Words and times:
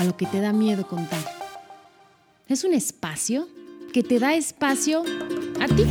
A 0.00 0.04
lo 0.04 0.16
que 0.16 0.24
te 0.24 0.40
da 0.40 0.54
miedo 0.54 0.86
contar. 0.86 1.20
Es 2.48 2.64
un 2.64 2.72
espacio 2.72 3.46
que 3.92 4.02
te 4.02 4.18
da 4.18 4.32
espacio 4.32 5.02
a 5.60 5.66
ti. 5.66 5.84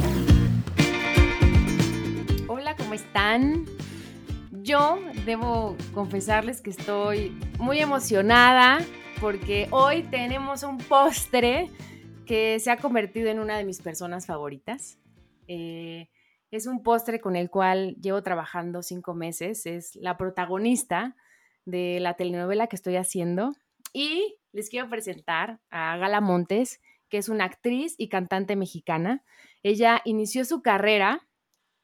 Hola, 2.48 2.76
¿cómo 2.76 2.96
están? 2.96 3.66
Yo 4.64 4.98
debo 5.28 5.78
confesarles 5.94 6.62
que 6.62 6.72
estoy 6.72 7.38
muy 7.60 7.78
emocionada 7.82 8.80
porque 9.22 9.68
hoy 9.70 10.02
tenemos 10.02 10.64
un 10.64 10.80
postre 10.80 11.70
que 12.26 12.60
se 12.60 12.72
ha 12.72 12.78
convertido 12.78 13.30
en 13.30 13.38
una 13.38 13.60
de 13.60 13.64
mis 13.64 13.80
personas 13.80 14.26
favoritas. 14.26 14.98
Eh, 15.48 16.10
es 16.50 16.66
un 16.66 16.82
postre 16.82 17.22
con 17.22 17.36
el 17.36 17.52
cual 17.52 17.96
llevo 18.02 18.24
trabajando 18.24 18.82
cinco 18.82 19.14
meses. 19.14 19.68
Es 19.68 19.96
la 19.98 20.18
protagonista 20.18 21.16
de 21.66 22.00
la 22.00 22.16
telenovela 22.16 22.66
que 22.66 22.76
estoy 22.76 22.96
haciendo. 22.96 23.54
Y 23.94 24.38
les 24.52 24.70
quiero 24.70 24.90
presentar 24.90 25.60
a 25.70 25.98
Gala 25.98 26.22
Montes, 26.22 26.82
que 27.10 27.18
es 27.18 27.30
una 27.30 27.46
actriz 27.46 27.96
y 27.98 28.10
cantante 28.10 28.56
mexicana. 28.56 29.24
Ella 29.64 30.02
inició 30.06 30.46
su 30.46 30.62
carrera 30.62 31.28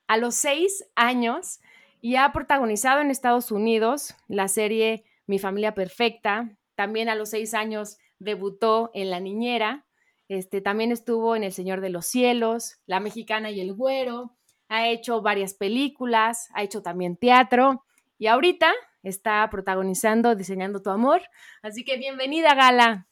a 0.08 0.18
los 0.18 0.36
seis 0.36 0.86
años 0.96 1.60
y 2.02 2.16
ha 2.16 2.32
protagonizado 2.32 3.02
en 3.02 3.10
Estados 3.10 3.52
Unidos 3.52 4.16
la 4.28 4.48
serie 4.48 5.04
Mi 5.28 5.40
familia 5.40 5.74
perfecta. 5.74 6.56
También 6.76 7.10
a 7.10 7.16
los 7.16 7.30
seis 7.30 7.54
años 7.54 7.98
debutó 8.20 8.92
en 8.94 9.10
La 9.10 9.20
Niñera. 9.20 9.86
Este, 10.28 10.62
también 10.62 10.92
estuvo 10.92 11.36
en 11.36 11.44
El 11.44 11.52
Señor 11.52 11.82
de 11.82 11.90
los 11.90 12.06
Cielos, 12.06 12.78
La 12.86 13.00
Mexicana 13.00 13.50
y 13.50 13.60
el 13.60 13.74
Güero. 13.74 14.36
Ha 14.70 14.88
hecho 14.90 15.22
varias 15.22 15.54
películas, 15.54 16.50
ha 16.54 16.64
hecho 16.64 16.82
también 16.82 17.18
teatro 17.18 17.84
y 18.18 18.28
ahorita 18.28 18.72
está 19.06 19.48
protagonizando 19.50 20.36
Diseñando 20.36 20.82
tu 20.82 20.90
Amor. 20.90 21.22
Así 21.62 21.84
que 21.84 21.98
bienvenida, 21.98 22.56
Gala. 22.56 23.08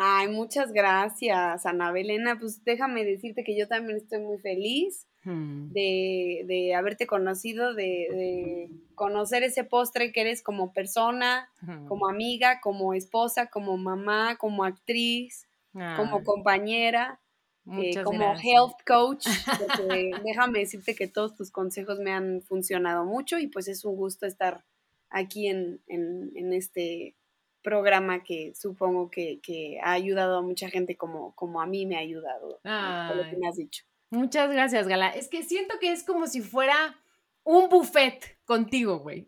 Ay, 0.00 0.28
muchas 0.28 0.72
gracias, 0.72 1.66
Ana 1.66 1.90
Belena. 1.90 2.38
Pues 2.38 2.62
déjame 2.64 3.04
decirte 3.04 3.42
que 3.42 3.58
yo 3.58 3.66
también 3.66 3.96
estoy 3.96 4.20
muy 4.20 4.38
feliz 4.38 5.08
hmm. 5.24 5.72
de, 5.72 6.72
haberte 6.76 7.08
conocido, 7.08 7.74
de, 7.74 8.70
conocer 8.94 9.42
ese 9.42 9.64
postre 9.64 10.12
que 10.12 10.20
eres 10.20 10.42
como 10.42 10.72
persona, 10.72 11.50
como 11.88 12.08
amiga, 12.08 12.60
como 12.60 12.94
esposa, 12.94 13.46
como 13.46 13.76
mamá, 13.76 14.36
como 14.36 14.62
actriz, 14.64 15.48
como 15.72 16.22
compañera. 16.22 17.20
Eh, 17.70 18.02
como 18.02 18.32
health 18.32 18.78
coach, 18.86 19.26
déjame 20.24 20.60
decirte 20.60 20.94
que 20.94 21.06
todos 21.06 21.34
tus 21.34 21.50
consejos 21.50 21.98
me 21.98 22.12
han 22.12 22.40
funcionado 22.40 23.04
mucho 23.04 23.38
y 23.38 23.46
pues 23.48 23.68
es 23.68 23.84
un 23.84 23.94
gusto 23.94 24.24
estar 24.24 24.64
aquí 25.10 25.48
en, 25.48 25.80
en 25.88 26.52
este 26.52 27.14
programa 27.62 28.22
que 28.24 28.54
supongo 28.54 29.10
que, 29.10 29.78
ha 29.82 29.92
ayudado 29.92 30.38
a 30.38 30.42
mucha 30.42 30.70
gente 30.70 30.96
como, 30.96 31.34
como 31.34 31.60
a 31.60 31.66
mí 31.66 31.86
me 31.86 31.96
ha 31.96 32.00
ayudado, 32.00 32.60
lo 32.62 33.30
que 33.30 33.36
me 33.36 33.48
has 33.48 33.56
dicho. 33.56 33.84
Muchas 34.10 34.50
gracias, 34.50 34.88
Gala. 34.88 35.10
Es 35.10 35.28
que 35.28 35.42
siento 35.42 35.74
que 35.78 35.92
es 35.92 36.02
como 36.02 36.26
si 36.26 36.40
fuera 36.40 36.96
un 37.44 37.68
buffet 37.68 38.38
contigo, 38.46 39.00
güey. 39.00 39.26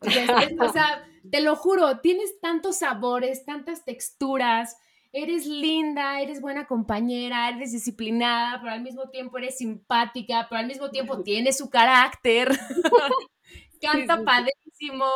O 0.59 0.73
sea, 0.73 1.05
te 1.31 1.41
lo 1.43 1.57
juro, 1.57 2.01
tienes 2.01 2.41
tantos 2.41 2.79
sabores, 2.79 3.45
tantas 3.45 3.85
texturas, 3.85 4.79
eres 5.13 5.47
linda, 5.47 6.21
eres 6.23 6.41
buena 6.41 6.67
compañera, 6.67 7.51
eres 7.51 7.73
disciplinada, 7.73 8.59
pero 8.61 8.73
al 8.73 8.81
mismo 8.81 9.11
tiempo 9.11 9.37
eres 9.37 9.59
simpática, 9.59 10.47
pero 10.49 10.61
al 10.61 10.67
mismo 10.67 10.91
tiempo 10.91 11.23
tienes 11.25 11.59
su 11.59 11.69
carácter, 11.69 12.49
canta 13.83 14.23
padrísimo, 14.25 15.07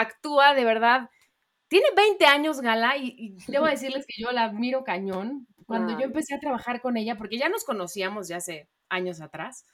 actúa 0.00 0.54
de 0.54 0.64
verdad 0.64 1.10
tiene 1.68 1.86
20 1.94 2.24
años, 2.24 2.60
Gala, 2.60 2.96
y, 2.96 3.36
debo 3.46 3.66
decirles 3.66 4.06
que 4.06 4.20
yo 4.20 4.32
la 4.32 4.44
admiro 4.44 4.84
cañón. 4.84 5.46
Cuando 5.66 5.98
yo 5.98 6.06
empecé 6.06 6.34
a 6.34 6.40
trabajar 6.40 6.80
con 6.80 6.96
ella, 6.96 7.18
porque 7.18 7.36
ya 7.36 7.50
nos 7.50 7.62
conocíamos 7.62 8.26
ya 8.26 8.38
hace 8.38 8.70
años 8.88 9.20
atrás, 9.20 9.66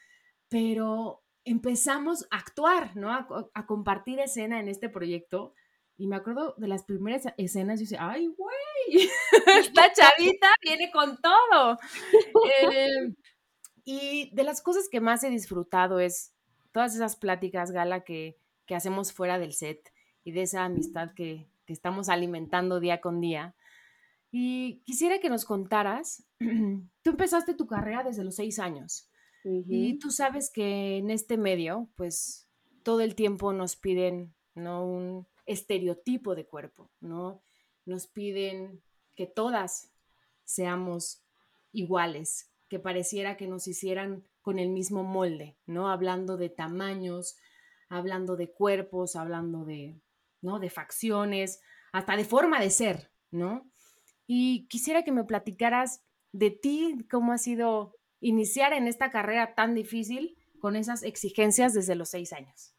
pero 0.48 1.22
empezamos 1.44 2.26
a 2.32 2.38
actuar, 2.38 2.96
¿no? 2.96 3.12
A, 3.12 3.66
compartir 3.66 4.18
escena 4.18 4.58
en 4.58 4.66
este 4.66 4.88
proyecto. 4.88 5.54
Y 5.96 6.08
me 6.08 6.16
acuerdo 6.16 6.56
de 6.58 6.66
las 6.66 6.82
primeras 6.82 7.22
escenas, 7.36 7.78
y 7.78 7.84
dice, 7.84 7.96
ay, 8.00 8.26
güey, 8.26 9.08
esta 9.60 9.92
chavita 9.92 10.48
viene 10.62 10.90
con 10.90 11.16
todo. 11.18 11.78
Eh, 12.72 13.14
y 13.84 14.34
de 14.34 14.42
las 14.42 14.62
cosas 14.62 14.88
que 14.90 15.00
más 15.00 15.22
he 15.22 15.30
disfrutado 15.30 16.00
es 16.00 16.34
todas 16.72 16.96
esas 16.96 17.14
pláticas, 17.14 17.70
Gala, 17.70 18.02
que, 18.02 18.36
que 18.66 18.74
hacemos 18.74 19.12
fuera 19.12 19.38
del 19.38 19.52
set 19.52 19.93
y 20.24 20.32
de 20.32 20.42
esa 20.42 20.64
amistad 20.64 21.12
que, 21.14 21.46
que 21.66 21.72
estamos 21.72 22.08
alimentando 22.08 22.80
día 22.80 23.00
con 23.00 23.20
día. 23.20 23.54
Y 24.32 24.80
quisiera 24.84 25.20
que 25.20 25.28
nos 25.28 25.44
contaras, 25.44 26.26
tú 26.38 27.10
empezaste 27.10 27.54
tu 27.54 27.66
carrera 27.66 28.02
desde 28.02 28.24
los 28.24 28.34
seis 28.34 28.58
años 28.58 29.08
y 29.44 29.98
tú 29.98 30.10
sabes 30.10 30.50
que 30.50 30.96
en 30.96 31.10
este 31.10 31.36
medio, 31.36 31.90
pues 31.96 32.48
todo 32.82 33.02
el 33.02 33.14
tiempo 33.14 33.52
nos 33.52 33.76
piden, 33.76 34.34
¿no? 34.54 34.86
Un 34.86 35.26
estereotipo 35.44 36.34
de 36.34 36.46
cuerpo, 36.46 36.90
¿no? 37.00 37.42
Nos 37.84 38.06
piden 38.06 38.82
que 39.14 39.26
todas 39.26 39.92
seamos 40.44 41.22
iguales, 41.72 42.50
que 42.68 42.78
pareciera 42.78 43.36
que 43.36 43.46
nos 43.46 43.68
hicieran 43.68 44.24
con 44.40 44.58
el 44.58 44.70
mismo 44.70 45.04
molde, 45.04 45.58
¿no? 45.66 45.90
Hablando 45.90 46.38
de 46.38 46.48
tamaños, 46.48 47.36
hablando 47.90 48.36
de 48.36 48.50
cuerpos, 48.50 49.14
hablando 49.14 49.66
de, 49.66 50.00
¿no? 50.44 50.60
De 50.60 50.70
facciones, 50.70 51.60
hasta 51.92 52.16
de 52.16 52.24
forma 52.24 52.60
de 52.60 52.70
ser, 52.70 53.10
¿no? 53.30 53.68
Y 54.26 54.66
quisiera 54.68 55.02
que 55.02 55.12
me 55.12 55.24
platicaras 55.24 56.02
de 56.32 56.50
ti, 56.50 57.06
cómo 57.10 57.32
ha 57.32 57.38
sido 57.38 57.96
iniciar 58.20 58.72
en 58.72 58.86
esta 58.86 59.10
carrera 59.10 59.54
tan 59.54 59.74
difícil 59.74 60.36
con 60.60 60.76
esas 60.76 61.02
exigencias 61.02 61.74
desde 61.74 61.94
los 61.94 62.10
seis 62.10 62.32
años. 62.32 62.74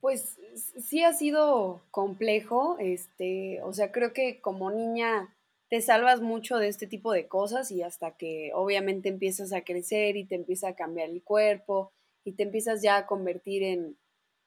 Pues 0.00 0.38
sí 0.78 1.02
ha 1.02 1.12
sido 1.12 1.82
complejo, 1.90 2.76
este, 2.78 3.60
o 3.62 3.72
sea, 3.72 3.90
creo 3.90 4.12
que 4.12 4.40
como 4.40 4.70
niña 4.70 5.34
te 5.68 5.80
salvas 5.80 6.20
mucho 6.20 6.58
de 6.58 6.68
este 6.68 6.86
tipo 6.86 7.12
de 7.12 7.26
cosas 7.26 7.72
y 7.72 7.82
hasta 7.82 8.16
que 8.16 8.52
obviamente 8.54 9.08
empiezas 9.08 9.52
a 9.52 9.62
crecer 9.62 10.16
y 10.16 10.24
te 10.24 10.36
empieza 10.36 10.68
a 10.68 10.76
cambiar 10.76 11.10
el 11.10 11.22
cuerpo 11.22 11.92
y 12.24 12.32
te 12.32 12.44
empiezas 12.44 12.82
ya 12.82 12.96
a 12.98 13.06
convertir 13.06 13.62
en, 13.62 13.96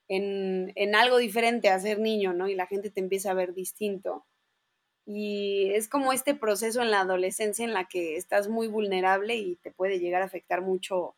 en, 0.10 0.96
algo 0.96 1.18
diferente 1.18 1.70
a 1.70 1.80
ser 1.80 2.00
niño, 2.00 2.34
¿no? 2.34 2.50
Y 2.50 2.56
la 2.56 2.68
gente 2.68 2.90
te 2.90 3.00
empieza 3.00 3.32
a 3.32 3.36
ver 3.36 3.54
distinto. 3.54 4.26
Y 5.06 5.72
es 5.74 5.88
como 5.88 6.14
este 6.14 6.36
proceso 6.36 6.82
en 6.82 6.92
la 6.92 7.02
adolescencia 7.02 7.64
en 7.66 7.74
la 7.74 7.88
que 7.88 8.18
estás 8.18 8.48
muy 8.50 8.68
vulnerable 8.68 9.36
y 9.36 9.56
te 9.58 9.72
puede 9.72 10.00
llegar 10.00 10.22
a 10.22 10.26
afectar 10.26 10.62
mucho 10.62 11.16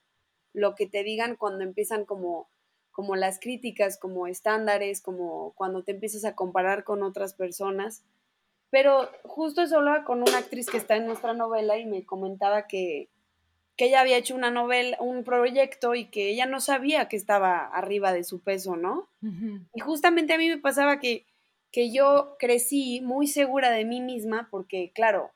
lo 0.54 0.76
que 0.76 0.88
te 0.88 1.04
digan 1.04 1.36
cuando 1.36 1.64
empiezan 1.64 2.06
como, 2.06 2.50
como 2.92 3.16
las 3.16 3.40
críticas, 3.40 3.98
como 3.98 4.28
estándares, 4.28 5.02
como 5.02 5.54
cuando 5.54 5.84
te 5.84 5.92
empiezas 5.92 6.26
a 6.26 6.36
comparar 6.36 6.84
con 6.84 7.04
otras 7.04 7.34
personas. 7.34 8.04
Pero 8.70 9.10
justo 9.24 9.62
eso 9.62 9.78
hablaba 9.78 10.06
con 10.06 10.22
una 10.22 10.38
actriz 10.38 10.70
que 10.70 10.78
está 10.78 10.96
en 10.96 11.06
nuestra 11.06 11.34
novela 11.34 11.78
y 11.78 11.86
me 11.86 12.06
comentaba 12.06 12.68
que, 12.68 13.10
que 13.82 13.88
ella 13.88 14.02
había 14.02 14.18
hecho 14.18 14.36
una 14.36 14.52
novela, 14.52 14.96
un 15.00 15.24
proyecto 15.24 15.96
y 15.96 16.06
que 16.06 16.30
ella 16.30 16.46
no 16.46 16.60
sabía 16.60 17.08
que 17.08 17.16
estaba 17.16 17.66
arriba 17.66 18.14
de 18.14 18.24
su 18.24 18.40
peso, 18.40 18.76
¿no? 18.76 19.10
Y 19.74 19.80
justamente 19.80 20.34
a 20.34 20.38
mí 20.38 20.50
me 20.50 20.60
pasaba 20.60 21.00
que, 21.00 21.26
que 21.72 21.92
yo 21.92 22.36
crecí 22.38 23.02
muy 23.02 23.26
segura 23.26 23.72
de 23.72 23.84
mí 23.84 24.00
misma 24.00 24.50
porque, 24.52 24.92
claro, 24.94 25.32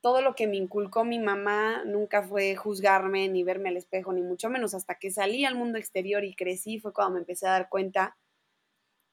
todo 0.00 0.20
lo 0.20 0.34
que 0.34 0.48
me 0.48 0.56
inculcó 0.56 1.04
mi 1.04 1.20
mamá 1.20 1.84
nunca 1.84 2.24
fue 2.24 2.56
juzgarme 2.56 3.28
ni 3.28 3.44
verme 3.44 3.68
al 3.68 3.76
espejo, 3.76 4.12
ni 4.12 4.22
mucho 4.22 4.50
menos 4.50 4.74
hasta 4.74 4.96
que 4.96 5.12
salí 5.12 5.44
al 5.44 5.54
mundo 5.54 5.78
exterior 5.78 6.24
y 6.24 6.34
crecí 6.34 6.80
fue 6.80 6.92
cuando 6.92 7.14
me 7.14 7.20
empecé 7.20 7.46
a 7.46 7.52
dar 7.52 7.68
cuenta 7.68 8.16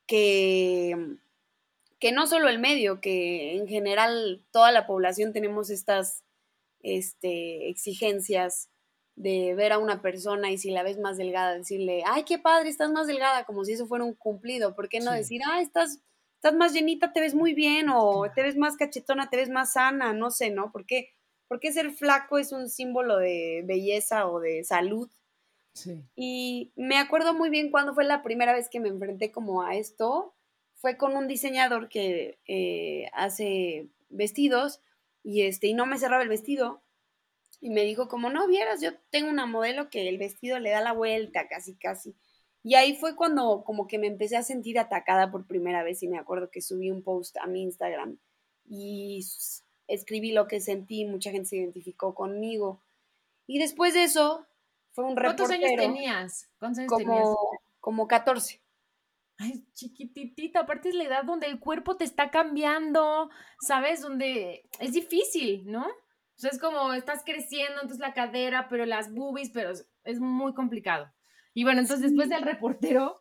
que, 0.08 0.98
que 2.00 2.12
no 2.12 2.26
solo 2.26 2.50
el 2.50 2.58
medio, 2.58 3.02
que 3.02 3.56
en 3.56 3.68
general 3.68 4.44
toda 4.50 4.72
la 4.72 4.88
población 4.88 5.32
tenemos 5.32 5.70
estas 5.70 6.24
este, 6.84 7.70
exigencias 7.70 8.70
de 9.16 9.54
ver 9.56 9.74
a 9.74 9.78
una 9.78 10.02
persona 10.02 10.52
y 10.52 10.58
si 10.58 10.72
la 10.72 10.84
ves 10.84 10.98
más 10.98 11.18
delgada, 11.18 11.58
decirle, 11.58 12.04
ay, 12.06 12.24
qué 12.24 12.40
padre, 12.40 12.70
estás 12.70 12.92
más 12.92 13.08
delgada, 13.08 13.46
como 13.46 13.66
si 13.66 13.74
eso 13.74 13.88
fuera 13.88 14.04
un 14.04 14.14
cumplido. 14.14 14.76
¿Por 14.76 14.90
qué 14.90 15.00
no 15.00 15.12
decir, 15.12 15.42
ay, 15.46 15.64
estás 15.64 16.02
estás 16.42 16.56
más 16.56 16.74
llenita, 16.74 17.14
te 17.14 17.22
ves 17.22 17.36
muy 17.36 17.54
bien, 17.54 17.90
o 17.94 18.26
te 18.34 18.42
ves 18.42 18.58
más 18.58 18.76
cachetona, 18.76 19.30
te 19.30 19.38
ves 19.38 19.50
más 19.50 19.74
sana, 19.74 20.12
no 20.12 20.32
sé, 20.32 20.50
¿no? 20.50 20.72
Porque, 20.72 21.10
porque 21.48 21.72
ser 21.72 21.92
flaco 21.92 22.40
es 22.40 22.52
un 22.52 22.68
símbolo 22.68 23.18
de 23.18 23.62
belleza 23.64 24.28
o 24.28 24.40
de 24.40 24.64
salud. 24.64 25.08
Sí. 25.76 26.02
Y 26.16 26.72
me 26.76 26.98
acuerdo 26.98 27.36
muy 27.36 27.52
bien 27.52 27.70
cuando 27.70 27.94
fue 27.94 28.06
la 28.06 28.24
primera 28.24 28.54
vez 28.54 28.70
que 28.70 28.80
me 28.80 28.90
enfrenté 28.90 29.32
como 29.32 29.62
a 29.62 29.76
esto. 29.76 30.34
Fue 30.74 30.98
con 30.98 31.16
un 31.16 31.28
diseñador 31.28 31.90
que 31.90 32.40
eh, 32.48 33.06
hace 33.14 33.90
vestidos 34.10 34.82
y, 35.24 35.44
este, 35.44 35.68
y 35.68 35.74
no 35.74 35.86
me 35.86 35.98
cerraba 35.98 36.24
el 36.24 36.30
vestido. 36.30 36.82
Y 37.60 37.70
me 37.70 37.84
dijo, 37.84 38.08
como 38.08 38.30
no 38.30 38.48
vieras, 38.48 38.82
yo 38.82 38.92
tengo 39.12 39.30
una 39.30 39.46
modelo 39.46 39.90
que 39.90 40.10
el 40.10 40.18
vestido 40.18 40.60
le 40.60 40.72
da 40.72 40.82
la 40.82 40.94
vuelta 40.94 41.48
casi, 41.48 41.76
casi. 41.76 42.16
Y 42.64 42.76
ahí 42.76 42.96
fue 42.96 43.16
cuando 43.16 43.64
como 43.64 43.88
que 43.88 44.00
me 44.00 44.08
empecé 44.08 44.38
a 44.38 44.44
sentir 44.44 44.80
atacada 44.80 45.32
por 45.32 45.48
primera 45.48 45.84
vez 45.84 46.02
y 46.04 46.08
me 46.08 46.18
acuerdo 46.18 46.50
que 46.50 46.62
subí 46.62 46.90
un 46.92 47.04
post 47.04 47.38
a 47.38 47.48
mi 47.48 47.64
Instagram 47.64 48.18
y 48.70 49.26
escribí 49.88 50.32
lo 50.32 50.48
que 50.48 50.60
sentí, 50.60 51.06
mucha 51.06 51.32
gente 51.32 51.50
se 51.50 51.58
identificó 51.58 52.14
conmigo. 52.14 52.82
Y 53.48 53.60
después 53.60 53.94
de 53.94 54.04
eso 54.04 54.46
fue 54.92 55.06
un 55.06 55.18
reportero. 55.18 55.48
¿Cuántos 55.48 55.70
años 55.70 55.82
tenías? 55.82 56.50
¿Cuántos 56.60 56.80
años 56.80 56.90
como, 56.90 57.06
tenías? 57.06 57.36
Como 57.80 58.08
14. 58.08 58.61
Ay, 59.42 59.66
chiquititita, 59.74 60.62
aparte 60.62 60.90
es 60.90 60.96
la 60.96 61.06
edad 61.06 61.24
donde 61.24 61.48
el 61.48 61.60
cuerpo 61.60 61.98
te 61.98 62.04
está 62.04 62.30
cambiando, 62.30 63.30
¿sabes? 63.60 64.02
Donde 64.02 64.70
es 64.80 64.94
difícil, 64.94 65.64
¿no? 65.66 65.86
O 65.88 66.38
sea, 66.38 66.52
es 66.52 66.60
como 66.60 66.94
estás 66.94 67.24
creciendo, 67.26 67.82
entonces 67.82 68.00
la 68.00 68.14
cadera, 68.14 68.68
pero 68.70 68.86
las 68.86 69.12
boobies, 69.12 69.50
pero 69.52 69.72
es, 70.04 70.20
muy 70.20 70.54
complicado. 70.54 71.12
Y 71.56 71.64
bueno, 71.64 71.82
entonces 71.82 72.10
después 72.10 72.30
del 72.30 72.44
reportero... 72.44 73.20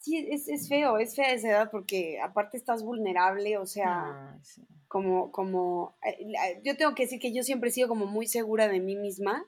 Sí, 0.00 0.16
es, 0.30 0.48
es, 0.48 0.68
feo, 0.68 0.96
es 0.98 1.16
fea 1.16 1.32
esa 1.32 1.48
edad 1.48 1.70
porque 1.72 2.20
aparte 2.20 2.56
estás 2.56 2.84
vulnerable, 2.84 3.58
o 3.58 3.66
sea, 3.66 4.38
sí. 4.44 4.64
como, 4.86 5.32
como, 5.32 5.98
eh, 6.06 6.62
yo 6.64 6.76
tengo 6.76 6.94
que 6.94 7.02
decir 7.02 7.18
que 7.18 7.34
yo 7.34 7.42
siempre 7.42 7.70
he 7.70 7.72
sido 7.72 7.88
como 7.88 8.06
muy 8.06 8.28
segura 8.28 8.68
de 8.68 8.78
mí 8.78 8.94
misma 8.94 9.44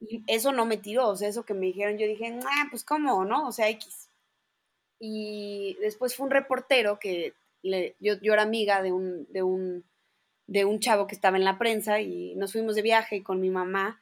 y 0.00 0.22
eso 0.26 0.52
no 0.52 0.66
me 0.66 0.78
tiró, 0.78 1.08
o 1.08 1.16
sea, 1.16 1.28
eso 1.28 1.44
que 1.44 1.54
me 1.54 1.66
dijeron, 1.66 1.98
yo 1.98 2.06
dije, 2.06 2.38
ah, 2.42 2.66
pues 2.70 2.84
cómo, 2.84 3.24
¿no? 3.24 3.46
O 3.46 3.52
sea, 3.52 3.68
X. 3.68 4.09
Y 5.00 5.76
después 5.80 6.14
fue 6.14 6.26
un 6.26 6.30
reportero 6.30 6.98
que 7.00 7.32
le- 7.62 7.96
yo, 8.00 8.14
yo 8.22 8.32
era 8.34 8.42
amiga 8.42 8.82
de 8.82 8.92
un, 8.92 9.26
de, 9.32 9.42
un, 9.42 9.84
de 10.46 10.64
un 10.66 10.78
chavo 10.80 11.06
que 11.06 11.14
estaba 11.14 11.36
en 11.38 11.44
la 11.44 11.58
prensa 11.58 12.00
y 12.00 12.34
nos 12.36 12.52
fuimos 12.52 12.74
de 12.76 12.82
viaje 12.82 13.22
con 13.22 13.40
mi 13.40 13.50
mamá 13.50 14.00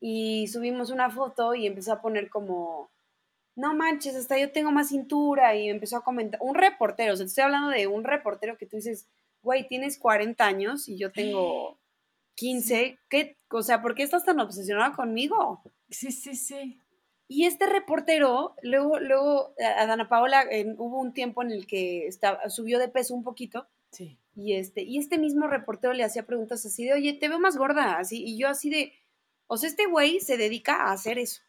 y 0.00 0.46
subimos 0.48 0.90
una 0.90 1.10
foto 1.10 1.54
y 1.54 1.66
empezó 1.66 1.92
a 1.94 2.02
poner 2.02 2.28
como, 2.28 2.90
no 3.56 3.74
manches, 3.74 4.14
hasta 4.14 4.38
yo 4.38 4.52
tengo 4.52 4.72
más 4.72 4.88
cintura 4.90 5.56
y 5.56 5.70
empezó 5.70 5.96
a 5.98 6.04
comentar, 6.04 6.40
un 6.42 6.54
reportero, 6.54 7.14
o 7.14 7.16
sea, 7.16 7.24
te 7.24 7.28
estoy 7.28 7.44
hablando 7.44 7.70
de 7.70 7.86
un 7.86 8.04
reportero 8.04 8.58
que 8.58 8.66
tú 8.66 8.76
dices, 8.76 9.06
güey, 9.42 9.66
tienes 9.68 9.98
40 9.98 10.44
años 10.46 10.88
y 10.88 10.98
yo 10.98 11.10
tengo 11.12 11.78
15, 12.36 12.98
¿qué? 13.08 13.36
O 13.50 13.62
sea, 13.62 13.80
¿por 13.80 13.94
qué 13.94 14.02
estás 14.02 14.24
tan 14.26 14.38
obsesionada 14.40 14.94
conmigo? 14.94 15.62
Sí, 15.88 16.12
sí, 16.12 16.36
sí. 16.36 16.78
Y 17.28 17.44
este 17.46 17.66
reportero, 17.66 18.54
luego, 18.62 18.98
luego, 19.00 19.54
a 19.60 19.82
a 19.82 19.86
Dana 19.86 20.08
Paola, 20.08 20.44
hubo 20.78 21.00
un 21.00 21.12
tiempo 21.12 21.42
en 21.42 21.50
el 21.50 21.66
que 21.66 22.06
estaba, 22.06 22.48
subió 22.50 22.78
de 22.78 22.88
peso 22.88 23.14
un 23.14 23.24
poquito, 23.24 23.66
Sí. 23.90 24.18
y 24.34 24.54
este, 24.54 24.82
y 24.82 24.98
este 24.98 25.18
mismo 25.18 25.46
reportero 25.48 25.92
le 25.92 26.04
hacía 26.04 26.26
preguntas 26.26 26.64
así 26.66 26.84
de, 26.84 26.92
oye, 26.92 27.14
te 27.14 27.28
veo 27.28 27.38
más 27.40 27.56
gorda, 27.56 27.98
así, 27.98 28.22
y 28.24 28.38
yo 28.38 28.48
así 28.48 28.70
de, 28.70 28.92
o 29.48 29.56
sea, 29.56 29.68
este 29.68 29.86
güey 29.86 30.20
se 30.20 30.36
dedica 30.36 30.74
a 30.82 30.92
hacer 30.92 31.18
eso, 31.18 31.42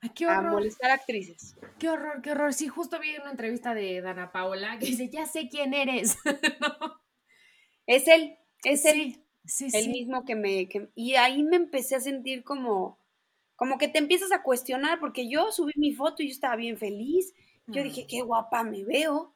Ay, 0.00 0.10
qué 0.14 0.24
a 0.26 0.38
horror, 0.38 0.52
molestar 0.52 0.90
actrices. 0.90 1.54
qué 1.78 1.88
horror, 1.90 2.22
qué 2.22 2.30
horror. 2.32 2.52
Sí, 2.54 2.68
justo 2.68 2.98
vi 3.00 3.16
una 3.16 3.30
entrevista 3.30 3.74
de 3.74 4.00
Dana 4.02 4.32
Paola 4.32 4.78
que 4.78 4.86
dice, 4.86 5.08
ya 5.10 5.26
sé 5.26 5.48
quién 5.50 5.72
eres. 5.74 6.16
¿No? 6.60 7.00
Es 7.86 8.08
él, 8.08 8.36
es 8.64 8.84
él, 8.86 9.22
sí, 9.44 9.70
sí, 9.70 9.76
el 9.76 9.90
mismo 9.90 10.24
que 10.24 10.34
me, 10.34 10.68
que- 10.68 10.88
y 10.94 11.14
ahí 11.16 11.42
me 11.42 11.56
empecé 11.56 11.96
a 11.96 12.00
sentir 12.00 12.42
como, 12.44 12.98
como 13.56 13.78
que 13.78 13.88
te 13.88 13.98
empiezas 13.98 14.32
a 14.32 14.42
cuestionar, 14.42 15.00
porque 15.00 15.28
yo 15.28 15.52
subí 15.52 15.72
mi 15.76 15.92
foto 15.92 16.22
y 16.22 16.28
yo 16.28 16.32
estaba 16.32 16.56
bien 16.56 16.78
feliz, 16.78 17.34
yo 17.70 17.82
Mm. 17.82 17.84
dije, 17.84 18.06
qué 18.08 18.22
guapa 18.22 18.64
me 18.64 18.84
veo. 18.84 19.32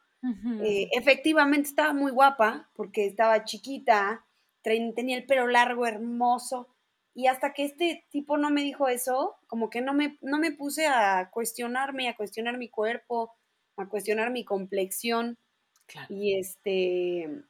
Eh, 0.60 0.88
efectivamente 0.92 1.68
estaba 1.68 1.92
muy 1.92 2.10
guapa 2.12 2.70
porque 2.74 3.06
estaba 3.06 3.44
chiquita, 3.44 4.24
tenía 4.62 5.16
el 5.16 5.26
pelo 5.26 5.46
largo, 5.46 5.86
hermoso. 5.86 6.68
Y 7.14 7.26
hasta 7.28 7.52
que 7.52 7.64
este 7.64 8.06
tipo 8.10 8.36
no 8.38 8.50
me 8.50 8.62
dijo 8.62 8.88
eso, 8.88 9.36
como 9.46 9.70
que 9.70 9.80
no 9.80 9.94
me, 9.94 10.18
no 10.20 10.38
me 10.38 10.52
puse 10.52 10.86
a 10.86 11.30
cuestionarme, 11.32 12.08
a 12.08 12.16
cuestionar 12.16 12.58
mi 12.58 12.68
cuerpo, 12.68 13.32
a 13.76 13.88
cuestionar 13.88 14.30
mi 14.30 14.44
complexión. 14.44 15.38
Claro. 15.86 16.06
Y 16.14 16.38
este. 16.38 17.44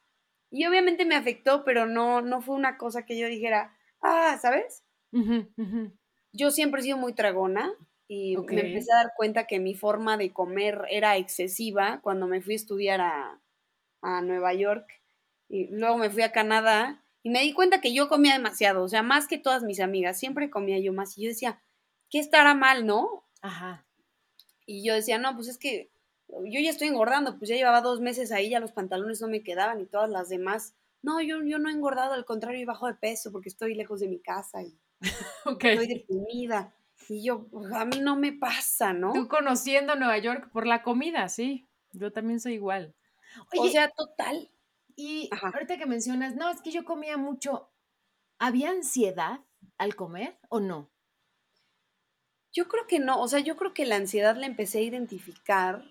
Y 0.50 0.66
obviamente 0.66 1.04
me 1.04 1.16
afectó, 1.16 1.64
pero 1.64 1.86
no, 1.86 2.22
no 2.22 2.40
fue 2.42 2.54
una 2.56 2.78
cosa 2.78 3.04
que 3.04 3.18
yo 3.18 3.28
dijera, 3.28 3.76
ah, 4.02 4.38
¿sabes? 4.40 4.84
Yo 6.32 6.50
siempre 6.50 6.80
he 6.80 6.84
sido 6.84 6.98
muy 6.98 7.14
tragona 7.14 7.72
y 8.06 8.36
me 8.36 8.60
empecé 8.60 8.92
a 8.92 9.02
dar 9.02 9.12
cuenta 9.16 9.46
que 9.46 9.58
mi 9.58 9.74
forma 9.74 10.16
de 10.16 10.32
comer 10.32 10.82
era 10.90 11.16
excesiva 11.16 12.00
cuando 12.02 12.26
me 12.26 12.40
fui 12.40 12.54
a 12.54 12.56
estudiar 12.56 13.00
a, 13.00 13.40
a 14.02 14.22
Nueva 14.22 14.54
York 14.54 14.88
y 15.48 15.66
luego 15.68 15.98
me 15.98 16.10
fui 16.10 16.22
a 16.22 16.32
Canadá 16.32 17.04
y 17.22 17.30
me 17.30 17.40
di 17.40 17.52
cuenta 17.52 17.80
que 17.80 17.92
yo 17.92 18.08
comía 18.08 18.32
demasiado, 18.34 18.82
o 18.82 18.88
sea, 18.88 19.02
más 19.02 19.26
que 19.26 19.38
todas 19.38 19.62
mis 19.62 19.80
amigas, 19.80 20.18
siempre 20.18 20.50
comía 20.50 20.78
yo 20.78 20.92
más 20.92 21.16
y 21.18 21.22
yo 21.22 21.28
decía, 21.28 21.60
¿qué 22.10 22.18
estará 22.18 22.54
mal, 22.54 22.86
no? 22.86 23.24
Ajá. 23.42 23.86
Y 24.66 24.84
yo 24.84 24.94
decía, 24.94 25.18
no, 25.18 25.34
pues 25.34 25.48
es 25.48 25.58
que 25.58 25.90
yo 26.28 26.60
ya 26.60 26.70
estoy 26.70 26.88
engordando, 26.88 27.38
pues 27.38 27.48
ya 27.48 27.56
llevaba 27.56 27.80
dos 27.80 28.00
meses 28.00 28.32
ahí, 28.32 28.50
ya 28.50 28.60
los 28.60 28.72
pantalones 28.72 29.20
no 29.20 29.28
me 29.28 29.42
quedaban 29.42 29.80
y 29.80 29.86
todas 29.86 30.10
las 30.10 30.28
demás. 30.28 30.74
No, 31.02 31.20
yo, 31.20 31.42
yo 31.42 31.58
no 31.58 31.68
he 31.68 31.72
engordado, 31.72 32.12
al 32.12 32.24
contrario, 32.24 32.60
he 32.60 32.66
bajo 32.66 32.86
de 32.86 32.94
peso 32.94 33.32
porque 33.32 33.48
estoy 33.48 33.74
lejos 33.74 34.00
de 34.00 34.08
mi 34.08 34.20
casa 34.20 34.62
y 34.62 34.78
Ok. 35.44 35.64
estoy 35.64 35.86
deprimida. 35.86 36.74
Y 37.08 37.24
yo, 37.24 37.46
pues, 37.48 37.72
a 37.72 37.84
mí 37.84 38.00
no 38.00 38.16
me 38.16 38.32
pasa, 38.32 38.92
¿no? 38.92 39.12
Tú 39.12 39.28
conociendo 39.28 39.94
Nueva 39.96 40.18
York 40.18 40.50
por 40.52 40.66
la 40.66 40.82
comida, 40.82 41.28
sí. 41.28 41.66
Yo 41.92 42.12
también 42.12 42.40
soy 42.40 42.54
igual. 42.54 42.94
o 43.56 43.62
Oye, 43.62 43.72
sea, 43.72 43.90
total. 43.90 44.50
y 44.94 45.28
ajá. 45.32 45.50
ahorita 45.54 45.78
que 45.78 45.86
mencionas, 45.86 46.34
no, 46.36 46.50
es 46.50 46.60
que 46.60 46.70
yo 46.70 46.84
comía 46.84 47.16
mucho. 47.16 47.70
¿Había 48.38 48.70
ansiedad 48.70 49.40
al 49.78 49.96
comer 49.96 50.36
o 50.48 50.60
no? 50.60 50.90
Yo 52.52 52.68
creo 52.68 52.86
que 52.86 52.98
no, 52.98 53.20
o 53.20 53.28
sea, 53.28 53.40
yo 53.40 53.56
creo 53.56 53.72
que 53.74 53.86
la 53.86 53.96
ansiedad 53.96 54.36
la 54.36 54.46
empecé 54.46 54.78
a 54.78 54.82
identificar 54.82 55.84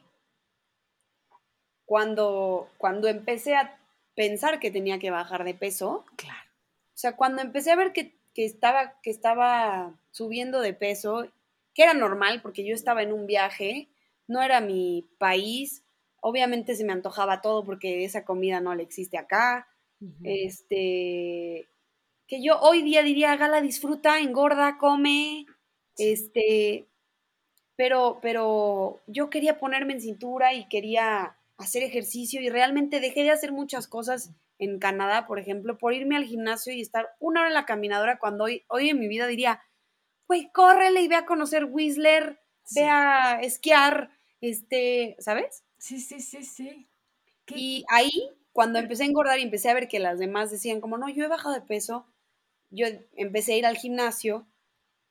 cuando, 1.86 2.70
cuando 2.78 3.08
empecé 3.08 3.56
a 3.56 3.80
pensar 4.16 4.60
que 4.60 4.72
tenía 4.72 5.00
que 5.00 5.12
bajar 5.12 5.44
de 5.44 5.54
peso. 5.54 6.06
Claro. 6.16 6.50
O 6.94 6.98
sea, 6.98 7.16
cuando 7.16 7.42
empecé 7.42 7.72
a 7.72 7.76
ver 7.76 7.94
que, 7.94 8.17
que 8.38 8.46
estaba, 8.46 8.94
que 9.02 9.10
estaba 9.10 10.00
subiendo 10.12 10.62
de 10.62 10.76
peso, 10.76 11.26
que 11.74 11.82
era 11.82 11.96
normal 11.96 12.44
porque 12.44 12.64
yo 12.64 12.76
estaba 12.76 13.02
en 13.02 13.12
un 13.12 13.26
viaje, 13.26 13.88
no 14.28 14.44
era 14.44 14.62
mi 14.62 15.10
país, 15.18 15.84
obviamente 16.22 16.76
se 16.76 16.84
me 16.84 16.94
antojaba 16.94 17.42
todo 17.42 17.66
porque 17.66 18.06
esa 18.06 18.26
comida 18.26 18.62
no 18.62 18.76
le 18.76 18.84
existe 18.84 19.18
acá. 19.18 19.68
Este, 20.24 21.68
que 22.28 22.44
yo 22.44 22.60
hoy 22.60 22.84
día 22.84 23.02
diría, 23.02 23.36
Gala, 23.38 23.60
disfruta, 23.60 24.20
engorda, 24.20 24.78
come, 24.78 25.48
este, 25.98 26.86
pero, 27.76 28.20
pero 28.22 29.02
yo 29.08 29.32
quería 29.32 29.58
ponerme 29.58 29.94
en 29.94 30.02
cintura 30.02 30.54
y 30.54 30.68
quería 30.68 31.36
hacer 31.58 31.82
ejercicio 31.82 32.40
y 32.40 32.50
realmente 32.50 33.00
dejé 33.00 33.24
de 33.24 33.32
hacer 33.32 33.52
muchas 33.52 33.88
cosas 33.88 34.30
en 34.60 34.80
Canadá, 34.80 35.28
por 35.28 35.40
ejemplo, 35.40 35.78
por 35.78 35.94
irme 35.94 36.16
al 36.18 36.26
gimnasio 36.26 36.74
y 36.74 36.82
estar 36.82 37.10
una 37.20 37.42
hora 37.42 37.50
en 37.50 37.54
la 37.56 37.66
caminadora 37.66 38.20
cuando 38.20 38.46
hoy, 38.46 38.66
hoy 38.70 38.90
en 38.90 39.00
mi 39.00 39.08
vida 39.08 39.28
diría, 39.28 39.62
güey, 40.28 40.52
córrele 40.52 41.02
y 41.02 41.08
ve 41.08 41.16
a 41.16 41.26
conocer 41.26 41.66
Whistler, 41.66 42.40
Sí. 42.64 42.82
ve 42.82 42.90
a 42.90 43.40
esquiar, 43.42 44.12
este, 44.42 45.16
¿sabes? 45.20 45.64
Sí, 45.78 46.00
sí, 46.00 46.20
sí, 46.22 46.44
sí. 46.44 46.90
¿Qué- 47.46 47.56
Y 47.58 47.86
ahí, 47.90 48.12
cuando 48.52 48.80
empecé 48.80 49.04
a 49.04 49.08
engordar 49.08 49.40
y 49.40 49.44
empecé 49.44 49.70
a 49.70 49.74
ver 49.74 49.88
que 49.88 50.00
las 50.00 50.20
demás 50.20 50.52
decían 50.52 50.82
como, 50.82 50.98
no, 50.98 51.08
yo 51.10 51.24
he 51.24 51.28
bajado 51.30 51.56
de 51.56 51.62
peso, 51.62 52.06
yo 52.72 52.88
empecé 53.16 53.54
a 53.54 53.58
ir 53.58 53.66
al 53.66 53.78
gimnasio 53.78 54.48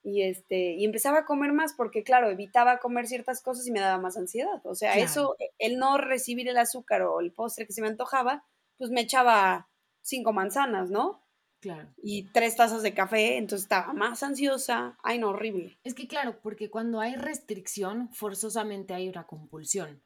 y, 0.03 0.23
este, 0.23 0.75
y 0.75 0.85
empezaba 0.85 1.21
a 1.21 1.25
comer 1.25 1.53
más 1.53 1.73
porque, 1.75 2.05
claro, 2.05 2.31
evitaba 2.31 2.79
comer 2.79 3.07
ciertas 3.07 3.43
cosas 3.43 3.67
y 3.67 3.73
me 3.73 3.81
daba 3.81 3.99
más 4.01 4.17
ansiedad. 4.17 4.61
O 4.65 4.75
sea, 4.75 4.93
Claro. 4.93 5.07
eso, 5.07 5.37
el 5.59 5.79
no 5.79 5.99
recibir 5.99 6.49
el 6.49 6.59
azúcar 6.59 7.03
o 7.03 7.21
el 7.21 7.33
postre 7.33 7.67
que 7.67 7.73
se 7.73 7.83
me 7.83 7.89
antojaba, 7.89 8.45
pues 8.79 8.91
me 8.91 9.03
echaba 9.03 9.69
cinco 10.03 10.33
manzanas, 10.33 10.91
¿no? 10.91 11.23
Claro. 11.61 11.89
Y 12.03 12.25
tres 12.33 12.57
tazas 12.57 12.83
de 12.83 12.95
café, 12.95 13.39
entonces 13.39 13.65
estaba 13.65 13.93
más 13.93 14.23
ansiosa. 14.23 14.97
Ay, 15.03 15.19
no, 15.19 15.31
horrible. 15.31 15.79
Es 15.85 15.95
que 15.95 16.07
claro, 16.07 16.39
porque 16.43 16.71
cuando 16.71 17.01
hay 17.01 17.17
restricción, 17.17 18.13
forzosamente 18.13 18.95
hay 18.95 19.09
una 19.09 19.27
compulsión. 19.27 20.03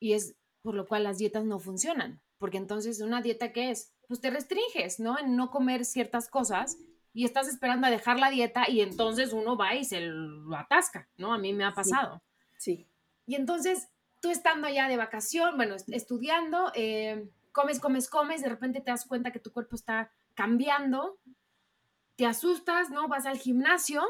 Y 0.00 0.14
es 0.14 0.34
por 0.62 0.74
lo 0.74 0.86
cual 0.86 1.04
las 1.04 1.18
dietas 1.18 1.44
no 1.44 1.58
funcionan. 1.58 2.20
Porque 2.38 2.56
entonces, 2.56 3.00
¿una 3.00 3.22
dieta 3.22 3.52
qué 3.52 3.70
es? 3.70 3.92
Pues 4.06 4.20
te 4.20 4.30
restringes, 4.30 5.00
¿no? 5.00 5.18
En 5.18 5.36
no 5.36 5.50
comer 5.50 5.84
ciertas 5.84 6.28
cosas 6.28 6.78
y 7.12 7.24
estás 7.24 7.48
esperando 7.48 7.86
a 7.86 7.90
dejar 7.90 8.18
la 8.18 8.30
dieta 8.30 8.70
y 8.70 8.80
entonces 8.80 9.32
uno 9.32 9.56
va 9.56 9.74
y 9.74 9.84
se 9.84 10.00
lo 10.00 10.56
atasca, 10.56 11.08
¿no? 11.16 11.32
A 11.32 11.38
mí 11.38 11.52
me 11.52 11.64
ha 11.64 11.74
pasado. 11.74 12.22
Sí. 12.58 12.86
Y 13.26 13.34
entonces, 13.34 13.88
tú 14.20 14.30
estando 14.30 14.66
allá 14.66 14.88
de 14.88 14.96
vacación, 14.96 15.56
bueno, 15.56 15.76
estudiando, 15.88 16.70
eh, 16.74 17.28
comes, 17.52 17.80
comes, 17.80 18.08
comes, 18.08 18.42
de 18.42 18.48
repente 18.48 18.80
te 18.80 18.90
das 18.90 19.06
cuenta 19.06 19.30
que 19.30 19.40
tu 19.40 19.52
cuerpo 19.52 19.76
está 19.76 20.10
cambiando, 20.34 21.18
te 22.16 22.26
asustas, 22.26 22.90
¿no? 22.90 23.08
Vas 23.08 23.26
al 23.26 23.38
gimnasio, 23.38 24.02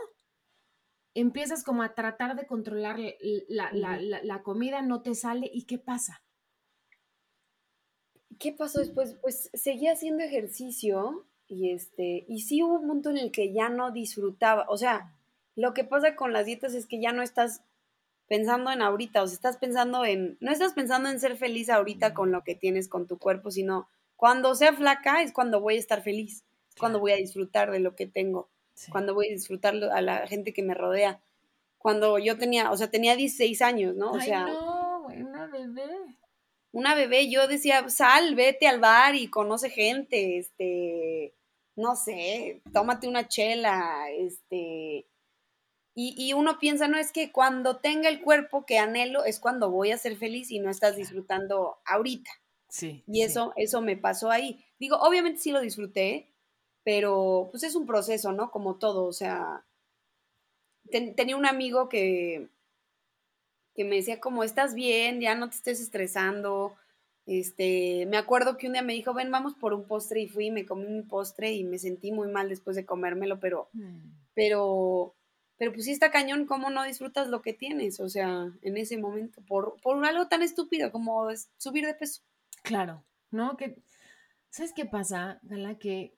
empiezas 1.15 1.65
como 1.65 1.83
a 1.83 1.95
tratar 1.95 2.37
de 2.37 2.47
controlar 2.47 2.99
la, 3.49 3.71
la 3.73 4.43
comida, 4.43 4.83
no 4.83 5.03
te 5.03 5.15
sale, 5.15 5.51
¿y 5.53 5.65
qué 5.65 5.79
pasa? 5.79 6.23
¿Qué 8.39 8.53
pasó 8.53 8.79
después? 8.79 9.17
Pues 9.21 9.51
seguía 9.53 9.93
haciendo 9.93 10.23
ejercicio 10.23 11.27
y 11.49 11.73
este, 11.73 12.25
y 12.29 12.43
sí 12.43 12.63
hubo 12.63 12.75
un 12.75 12.87
punto 12.87 13.11
en 13.11 13.19
el 13.19 13.33
que 13.33 13.53
ya 13.53 13.69
no 13.69 13.91
disfrutaba, 13.91 14.67
o 14.69 14.77
sea, 14.77 15.15
lo 15.57 15.75
que 15.75 15.83
pasa 15.83 16.15
con 16.15 16.33
las 16.33 16.47
dietas 16.47 16.75
es 16.75 16.87
que 16.87 17.01
ya 17.01 17.13
no 17.13 17.23
estás 17.23 17.63
pensando 18.29 18.71
en 18.71 18.83
ahorita, 18.83 19.23
o 19.23 19.27
sea, 19.27 19.35
estás 19.35 19.57
pensando 19.57 20.05
en, 20.05 20.37
no 20.41 20.53
estás 20.53 20.75
pensando 20.75 21.09
en 21.09 21.19
ser 21.19 21.37
feliz 21.37 21.71
ahorita 21.71 22.15
con 22.15 22.31
lo 22.31 22.45
que 22.45 22.55
tienes 22.55 22.89
con 22.89 23.07
tu 23.07 23.19
cuerpo, 23.19 23.51
sino 23.51 23.89
cuando 24.17 24.55
sea 24.55 24.73
flaca 24.73 25.23
es 25.23 25.33
cuando 25.33 25.61
voy 25.61 25.77
a 25.77 25.79
estar 25.79 26.03
feliz, 26.03 26.45
es 26.69 26.77
cuando 26.77 27.01
voy 27.01 27.13
a 27.13 27.17
disfrutar 27.17 27.71
de 27.71 27.81
lo 27.81 27.97
que 27.97 28.07
tengo, 28.07 28.51
cuando 28.91 29.15
voy 29.15 29.29
a 29.29 29.33
disfrutar 29.33 29.75
a 29.75 30.01
la 30.03 30.27
gente 30.27 30.53
que 30.53 30.63
me 30.63 30.75
rodea. 30.75 31.21
Cuando 31.79 32.19
yo 32.19 32.37
tenía, 32.37 32.71
o 32.73 32.77
sea, 32.77 32.91
tenía 32.91 33.15
16 33.15 33.63
años, 33.63 33.95
¿no? 33.95 34.11
O 34.11 34.21
sea, 34.21 34.47
no, 34.47 35.07
una 35.07 35.47
bebé. 35.47 35.89
Una 36.73 36.95
bebé, 36.95 37.31
yo 37.31 37.47
decía, 37.47 37.89
sal, 37.89 38.35
vete 38.35 38.67
al 38.67 38.81
bar 38.81 39.15
y 39.15 39.29
conoce 39.29 39.71
gente, 39.71 40.39
este, 40.39 41.35
no 41.77 41.97
sé, 41.97 42.61
tómate 42.73 43.09
una 43.09 43.27
chela, 43.29 44.11
este, 44.11 45.07
y, 46.01 46.33
uno 46.33 46.61
piensa, 46.61 46.87
no, 46.87 46.97
es 46.97 47.11
que 47.11 47.33
cuando 47.33 47.79
tenga 47.79 48.09
el 48.09 48.23
cuerpo 48.23 48.65
que 48.65 48.79
anhelo 48.79 49.25
es 49.25 49.41
cuando 49.41 49.69
voy 49.69 49.91
a 49.91 49.99
ser 49.99 50.17
feliz 50.17 50.49
y 50.53 50.61
no 50.61 50.71
estás 50.71 50.95
disfrutando 50.95 51.79
ahorita. 51.85 52.31
Sí. 52.69 53.03
Y 53.09 53.23
eso, 53.23 53.53
eso 53.57 53.81
me 53.81 53.97
pasó 53.97 54.31
ahí. 54.31 54.65
Digo, 54.79 54.97
obviamente 54.99 55.41
sí 55.41 55.51
lo 55.51 55.61
disfruté, 55.61 56.33
pero 56.85 57.49
pues 57.51 57.65
es 57.65 57.75
un 57.75 57.85
proceso, 57.85 58.31
¿no? 58.31 58.53
Como 58.53 58.77
todo, 58.77 59.07
o 59.07 59.13
sea, 59.13 59.67
tenía 60.89 61.37
un 61.37 61.47
amigo 61.47 61.89
que, 61.89 62.49
que 63.75 63.83
me 63.83 63.97
decía 63.97 64.21
como, 64.21 64.45
estás 64.45 64.75
bien, 64.75 65.21
ya 65.21 65.35
no 65.35 65.51
te 65.51 65.57
estés 65.57 65.81
estresando. 65.81 66.77
Este, 67.27 68.07
me 68.07 68.19
acuerdo 68.19 68.57
que 68.57 68.69
un 68.69 68.75
día 68.75 68.83
me 68.83 68.93
dijo, 68.93 69.15
ven, 69.15 69.33
vamos 69.33 69.57
por 69.57 69.75
un 69.75 69.85
postre 69.89 70.21
y 70.21 70.29
fui, 70.29 70.53
me 70.53 70.65
comí 70.65 70.87
mi 70.87 71.03
postre 71.03 71.55
y 71.55 71.65
me 71.65 71.81
sentí 71.81 72.13
muy 72.13 72.29
mal 72.29 72.49
después 72.49 72.77
de 72.77 72.87
comérmelo, 72.87 73.41
pero, 73.41 73.69
mm. 73.73 74.11
pero 74.35 75.17
pero 75.59 75.73
pues 75.73 75.85
sí 75.85 75.91
está 75.91 76.11
cañón 76.11 76.47
cómo 76.47 76.71
no 76.71 76.85
disfrutas 76.85 77.29
lo 77.29 77.43
que 77.43 77.53
tienes, 77.53 78.01
o 78.01 78.09
sea, 78.09 78.53
en 78.63 78.77
ese 78.77 78.97
momento, 78.97 79.43
por, 79.43 79.79
por 79.83 80.05
algo 80.05 80.29
tan 80.29 80.43
estúpido 80.43 80.93
como 80.93 81.29
subir 81.59 81.85
de 81.85 81.95
peso. 81.95 82.23
Claro, 82.63 83.05
¿no? 83.31 83.57
Que, 83.57 83.83
¿Sabes 84.51 84.73
qué 84.73 84.87
pasa, 84.87 85.41
Gala? 85.43 85.79
Que 85.79 86.17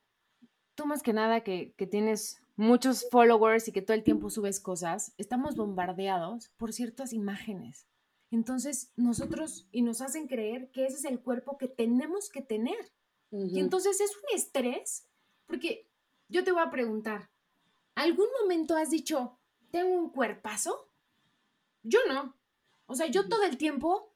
tú 0.75 0.87
más 0.87 1.03
que 1.03 1.13
nada 1.13 1.41
que, 1.41 1.73
que 1.77 1.87
tienes 1.87 2.43
muchos 2.57 3.09
followers 3.11 3.67
y 3.69 3.73
que 3.73 3.83
todo 3.83 3.95
el 3.95 4.05
tiempo 4.05 4.29
subes 4.29 4.61
cosas, 4.61 5.15
estamos 5.17 5.57
bombardeados 5.57 6.51
por 6.59 6.75
ciertas 6.75 7.15
imágenes. 7.15 7.87
Entonces, 8.31 8.93
nosotros, 8.97 9.67
y 9.73 9.83
nos 9.83 10.03
hacen 10.03 10.29
creer 10.29 10.71
que 10.71 10.85
ese 10.85 10.97
es 10.97 11.05
el 11.07 11.21
cuerpo 11.21 11.57
que 11.57 11.69
tenemos 11.69 12.29
que 12.29 12.43
tener. 12.43 12.93
Y 13.33 13.61
entonces 13.61 14.01
es 14.01 14.11
un 14.17 14.37
estrés, 14.37 15.09
porque 15.47 15.89
yo 16.29 16.43
te 16.43 16.51
voy 16.51 16.63
a 16.63 16.71
preguntar, 16.71 17.31
¿Algún 18.01 18.29
momento 18.41 18.77
has 18.77 18.89
dicho, 18.89 19.39
tengo 19.71 19.95
un 19.95 20.09
cuerpazo? 20.09 20.91
Yo 21.83 21.99
no. 22.09 22.35
O 22.87 22.95
sea, 22.95 23.09
yo 23.09 23.29
todo 23.29 23.43
el 23.43 23.59
tiempo, 23.59 24.15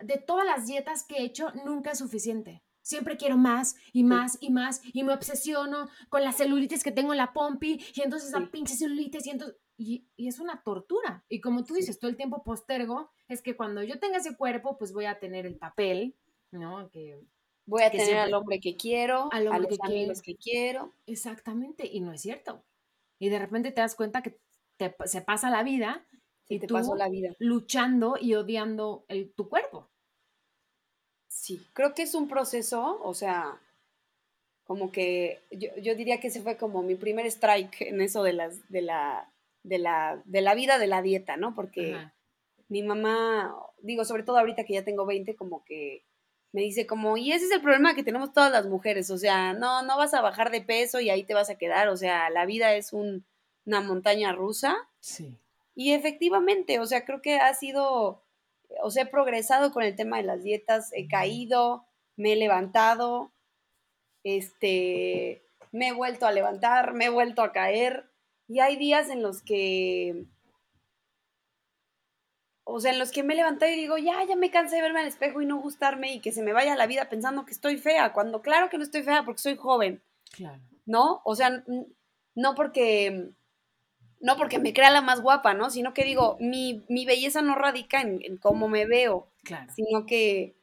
de 0.00 0.16
todas 0.16 0.46
las 0.46 0.66
dietas 0.66 1.04
que 1.04 1.16
he 1.16 1.24
hecho, 1.24 1.52
nunca 1.66 1.90
es 1.90 1.98
suficiente. 1.98 2.62
Siempre 2.80 3.18
quiero 3.18 3.36
más 3.36 3.76
y 3.92 4.02
más 4.02 4.38
y 4.40 4.48
más 4.48 4.80
y 4.94 5.02
me 5.04 5.12
obsesiono 5.12 5.90
con 6.08 6.24
la 6.24 6.32
celulitis 6.32 6.82
que 6.82 6.90
tengo 6.90 7.12
en 7.12 7.18
la 7.18 7.34
pompi 7.34 7.84
y 7.94 8.00
entonces 8.00 8.32
la 8.32 8.50
pinche 8.50 8.74
celulitis 8.74 9.26
y 9.26 9.30
entonces... 9.30 9.58
Y, 9.76 10.06
es 10.16 10.40
una 10.40 10.62
tortura. 10.62 11.22
Y 11.28 11.42
como 11.42 11.64
tú 11.64 11.74
dices, 11.74 11.98
todo 11.98 12.10
el 12.10 12.16
tiempo 12.16 12.42
postergo, 12.42 13.10
es 13.28 13.42
que 13.42 13.56
cuando 13.56 13.82
yo 13.82 14.00
tenga 14.00 14.16
ese 14.16 14.38
cuerpo, 14.38 14.78
pues 14.78 14.94
voy 14.94 15.04
a 15.04 15.20
tener 15.20 15.44
el 15.44 15.58
papel, 15.58 16.16
¿no? 16.50 16.88
Que, 16.90 17.20
voy 17.66 17.82
a 17.82 17.90
tener 17.90 18.16
al 18.16 18.32
hombre 18.32 18.58
que 18.58 18.74
quiero, 18.74 19.28
a 19.30 19.40
los 19.42 19.68
que 19.68 19.76
amigos 19.82 20.22
que 20.22 20.34
quiero. 20.34 20.94
Exactamente, 21.04 21.86
y 21.86 22.00
no 22.00 22.12
es 22.12 22.22
cierto 22.22 22.64
y 23.18 23.28
de 23.28 23.38
repente 23.38 23.70
te 23.72 23.80
das 23.80 23.94
cuenta 23.94 24.22
que 24.22 24.38
se 25.04 25.20
pasa 25.20 25.50
la 25.50 25.62
vida 25.62 26.06
y 26.48 26.58
te 26.58 26.66
tú 26.66 26.74
la 26.96 27.08
vida. 27.08 27.34
luchando 27.38 28.16
y 28.20 28.34
odiando 28.34 29.04
el, 29.08 29.32
tu 29.32 29.48
cuerpo. 29.48 29.90
Sí, 31.28 31.66
creo 31.72 31.94
que 31.94 32.02
es 32.02 32.14
un 32.14 32.28
proceso, 32.28 33.00
o 33.02 33.14
sea, 33.14 33.60
como 34.64 34.90
que 34.90 35.40
yo, 35.50 35.94
diría 35.94 36.20
que 36.20 36.28
ese 36.28 36.42
fue 36.42 36.56
como 36.56 36.82
mi 36.82 36.94
primer 36.94 37.26
strike 37.26 37.82
en 37.82 38.00
eso 38.00 38.22
de, 38.22 38.32
las, 38.32 38.68
de, 38.70 38.82
la, 38.82 39.32
de, 39.62 39.78
la, 39.78 40.22
de 40.24 40.40
la 40.40 40.54
vida 40.54 40.78
de 40.78 40.86
la 40.86 41.02
dieta, 41.02 41.36
¿no? 41.36 41.54
Porque 41.54 41.96
mi 42.68 42.82
mamá, 42.82 43.54
digo, 43.80 44.04
sobre 44.04 44.24
todo 44.24 44.38
ahorita 44.38 44.64
que 44.64 44.74
ya 44.74 44.84
tengo 44.84 45.06
20, 45.06 45.36
como 45.36 45.64
que 45.64 46.04
me 46.52 46.62
dice 46.62 46.86
como, 46.86 47.16
y 47.16 47.32
ese 47.32 47.46
es 47.46 47.50
el 47.52 47.60
problema 47.60 47.94
que 47.94 48.02
tenemos 48.02 48.32
todas 48.32 48.50
las 48.50 48.66
mujeres, 48.66 49.10
o 49.10 49.18
sea, 49.18 49.52
no, 49.52 49.82
no 49.82 49.96
vas 49.96 50.14
a 50.14 50.22
bajar 50.22 50.50
de 50.50 50.62
peso 50.62 51.00
y 51.00 51.10
ahí 51.10 51.24
te 51.24 51.34
vas 51.34 51.50
a 51.50 51.58
quedar, 51.58 51.88
o 51.88 51.96
sea, 51.96 52.30
la 52.30 52.46
vida 52.46 52.74
es 52.74 52.92
una 52.92 53.80
montaña 53.80 54.32
rusa. 54.32 54.76
Sí. 55.00 55.38
Y 55.74 55.92
efectivamente, 55.92 56.80
o 56.80 56.86
sea, 56.86 57.04
creo 57.04 57.22
que 57.22 57.36
ha 57.38 57.52
sido, 57.54 58.24
o 58.82 58.90
sea, 58.90 59.04
he 59.04 59.06
progresado 59.06 59.72
con 59.72 59.82
el 59.82 59.94
tema 59.94 60.16
de 60.16 60.24
las 60.24 60.42
dietas, 60.42 60.90
he 60.92 61.06
caído, 61.06 61.86
me 62.16 62.32
he 62.32 62.36
levantado, 62.36 63.30
este, 64.24 65.44
me 65.70 65.88
he 65.88 65.92
vuelto 65.92 66.26
a 66.26 66.32
levantar, 66.32 66.94
me 66.94 67.06
he 67.06 67.10
vuelto 67.10 67.42
a 67.42 67.52
caer, 67.52 68.10
y 68.48 68.60
hay 68.60 68.76
días 68.76 69.10
en 69.10 69.22
los 69.22 69.42
que 69.42 70.24
o 72.70 72.80
sea, 72.80 72.92
en 72.92 72.98
los 72.98 73.10
que 73.10 73.22
me 73.22 73.34
levanté 73.34 73.72
y 73.72 73.80
digo, 73.80 73.96
ya, 73.96 74.22
ya 74.24 74.36
me 74.36 74.50
cansé 74.50 74.76
de 74.76 74.82
verme 74.82 75.00
al 75.00 75.06
espejo 75.06 75.40
y 75.40 75.46
no 75.46 75.56
gustarme 75.56 76.12
y 76.12 76.20
que 76.20 76.32
se 76.32 76.42
me 76.42 76.52
vaya 76.52 76.76
la 76.76 76.86
vida 76.86 77.08
pensando 77.08 77.46
que 77.46 77.52
estoy 77.52 77.78
fea, 77.78 78.12
cuando 78.12 78.42
claro 78.42 78.68
que 78.68 78.76
no 78.76 78.84
estoy 78.84 79.02
fea 79.02 79.24
porque 79.24 79.40
soy 79.40 79.56
joven. 79.56 80.02
Claro. 80.32 80.60
¿No? 80.84 81.22
O 81.24 81.34
sea, 81.34 81.64
no 82.34 82.54
porque 82.54 83.30
no 84.20 84.36
porque 84.36 84.58
me 84.58 84.74
crea 84.74 84.90
la 84.90 85.00
más 85.00 85.22
guapa, 85.22 85.54
¿no? 85.54 85.70
Sino 85.70 85.94
que 85.94 86.04
digo, 86.04 86.36
mi, 86.40 86.84
belleza 87.06 87.40
no 87.40 87.54
radica 87.54 88.02
en, 88.02 88.36
cómo 88.36 88.68
me 88.68 88.84
veo, 88.84 89.28
claro. 89.44 89.72
sino 89.74 90.04
que, 90.04 90.54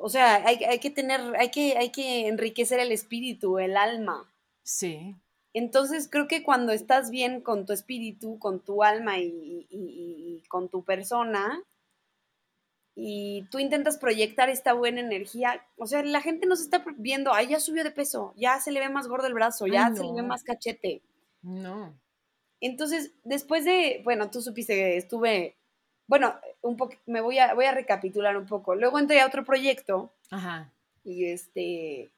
o 0.00 0.08
sea, 0.08 0.46
hay, 0.46 0.62
hay, 0.62 0.78
que 0.78 0.90
tener, 0.90 1.20
hay 1.36 1.50
que, 1.50 1.76
hay 1.78 1.90
que 1.90 2.28
enriquecer 2.28 2.78
el 2.78 2.92
espíritu, 2.92 3.58
el 3.58 3.76
alma. 3.76 4.32
Sí. 4.62 5.16
Entonces 5.54 6.08
creo 6.10 6.28
que 6.28 6.42
cuando 6.42 6.72
estás 6.72 7.10
bien 7.10 7.40
con 7.40 7.66
tu 7.66 7.72
espíritu, 7.72 8.38
con 8.38 8.60
tu 8.60 8.82
alma 8.82 9.18
y, 9.18 10.42
con 10.48 10.68
tu 10.68 10.82
persona, 10.82 11.62
y 12.94 13.46
tú 13.50 13.58
intentas 13.58 13.98
proyectar 13.98 14.48
esta 14.50 14.72
buena 14.72 15.00
energía, 15.00 15.66
o 15.76 15.86
sea, 15.86 16.02
la 16.02 16.20
gente 16.20 16.46
no 16.46 16.56
se 16.56 16.64
está 16.64 16.84
viendo, 16.96 17.32
ay, 17.32 17.48
ya 17.48 17.60
subió 17.60 17.84
de 17.84 17.90
peso, 17.90 18.34
ya 18.36 18.60
se 18.60 18.70
le 18.70 18.80
ve 18.80 18.88
más 18.88 19.08
gordo 19.08 19.26
el 19.26 19.34
brazo, 19.34 19.66
ya 19.66 19.94
se 19.94 20.04
le 20.04 20.12
ve 20.12 20.22
más 20.22 20.42
cachete. 20.42 21.02
No. 21.42 21.94
Entonces, 22.60 23.12
después 23.24 23.64
de, 23.64 24.00
bueno, 24.04 24.30
tú 24.30 24.40
supiste 24.40 24.74
que 24.74 24.96
estuve, 24.96 25.56
bueno, 26.06 26.34
un 26.62 26.76
poco, 26.76 26.94
me 27.06 27.20
voy 27.20 27.38
a, 27.38 27.54
voy 27.54 27.64
a 27.64 27.72
recapitular 27.72 28.36
un 28.36 28.46
poco. 28.46 28.74
Luego 28.74 28.98
entré 28.98 29.20
a 29.20 29.26
otro 29.26 29.44
proyecto. 29.44 30.12
Ajá. 30.30 30.72
Y 31.02 31.24
este, 31.24 32.12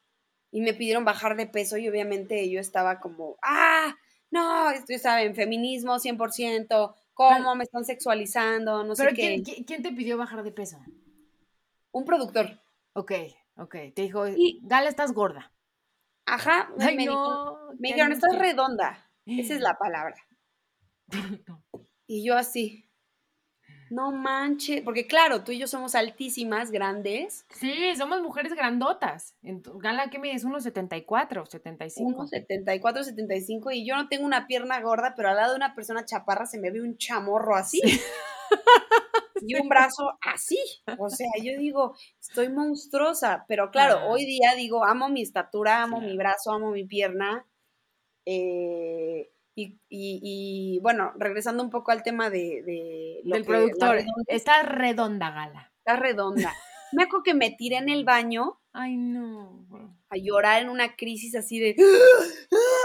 y 0.55 0.61
me 0.61 0.73
pidieron 0.73 1.05
bajar 1.05 1.37
de 1.37 1.49
peso 1.49 1.77
y 1.79 1.89
obviamente 1.89 2.49
yo 2.49 2.61
estaba 2.61 3.01
como, 3.01 3.37
ah, 3.43 3.93
no, 4.31 4.71
estoy, 4.71 5.01
saben, 5.01 5.35
feminismo 5.35 5.99
100%, 5.99 6.95
cómo 7.13 7.57
me 7.57 7.65
están 7.65 7.85
sexualizando, 7.85 8.85
no 8.85 8.95
sé 8.95 9.09
qué. 9.15 9.43
¿quién, 9.43 9.83
te 9.83 9.91
pidió 9.91 10.17
bajar 10.17 10.45
de 10.45 10.53
peso? 10.53 10.79
Un 11.91 12.05
productor. 12.05 12.63
Ok, 12.93 13.11
ok, 13.57 13.75
te 13.97 14.03
dijo, 14.03 14.27
Gala, 14.63 14.89
estás 14.89 15.13
gorda. 15.13 15.53
Ajá, 16.25 16.71
me, 16.77 16.95
me 16.95 17.89
dijeron, 17.89 18.13
estás 18.13 18.39
redonda, 18.39 19.11
esa 19.27 19.55
es 19.55 19.61
la 19.61 19.77
palabra. 19.79 20.15
y 22.07 22.25
yo 22.25 22.37
así, 22.37 22.84
no 23.95 24.11
manches, 24.11 24.83
porque 24.83 25.07
claro, 25.07 25.45
tú 25.45 25.53
y 25.53 25.59
yo 25.59 25.67
somos 25.69 25.95
altísimas, 25.95 26.71
grandes. 26.71 27.47
Sí, 27.51 27.95
somos 27.97 28.21
mujeres 28.23 28.53
grandotas. 28.55 29.37
Gala, 29.43 30.11
¿qué 30.11 30.19
mides? 30.19 30.45
Unos 30.45 30.65
74, 30.65 31.47
75. 31.47 32.09
Unos 32.09 32.31
74, 32.31 33.05
75 33.05 33.71
y 33.71 33.87
yo 33.87 33.97
no 33.97 34.09
tengo 34.09 34.25
una 34.25 34.47
pierna 34.47 34.81
gorda, 34.81 35.15
pero 35.17 35.29
al 35.29 35.37
lado 35.37 35.53
de 35.53 35.57
una 35.57 35.75
persona 35.75 36.05
chaparra 36.05 36.47
se 36.47 36.59
me 36.59 36.71
ve 36.71 36.81
un 36.81 36.97
chamorro 36.97 37.55
así. 37.55 37.81
y 39.41 39.55
un 39.55 39.69
brazo 39.69 40.19
así. 40.21 40.59
O 40.99 41.09
sea, 41.09 41.31
yo 41.41 41.57
digo, 41.59 41.95
estoy 42.21 42.49
monstruosa, 42.49 43.45
pero 43.47 43.71
claro, 43.71 44.09
hoy 44.09 44.25
día 44.25 44.55
digo, 44.57 44.85
amo 44.85 45.09
mi 45.09 45.23
estatura, 45.23 45.83
amo 45.83 46.01
mi 46.01 46.17
brazo, 46.17 46.51
amo 46.51 46.71
mi 46.71 46.85
pierna. 46.85 47.47
Eh, 48.27 49.31
Y, 49.57 49.79
y, 49.89 50.21
y, 50.23 50.81
bueno, 50.81 51.13
regresando 51.17 51.63
un 51.63 51.71
poco 51.71 51.93
al 51.93 52.03
tema 52.03 52.29
de... 52.29 52.63
de 52.65 53.21
lo 53.25 53.37
Del 53.37 53.45
productor. 53.45 53.99
está 54.27 54.63
redonda, 54.63 55.31
Gala. 55.31 55.73
Está 55.79 55.97
redonda. 55.97 56.53
Me 56.93 57.05
acuerdo 57.05 57.23
que 57.23 57.35
me 57.35 57.51
tiré 57.51 57.77
en 57.77 57.89
el 57.89 58.05
baño. 58.05 58.61
Ay, 58.73 58.97
no. 58.97 59.67
A 60.09 60.17
llorar 60.17 60.63
en 60.63 60.69
una 60.69 60.97
crisis 60.97 61.35
así 61.35 61.59
de... 61.59 61.77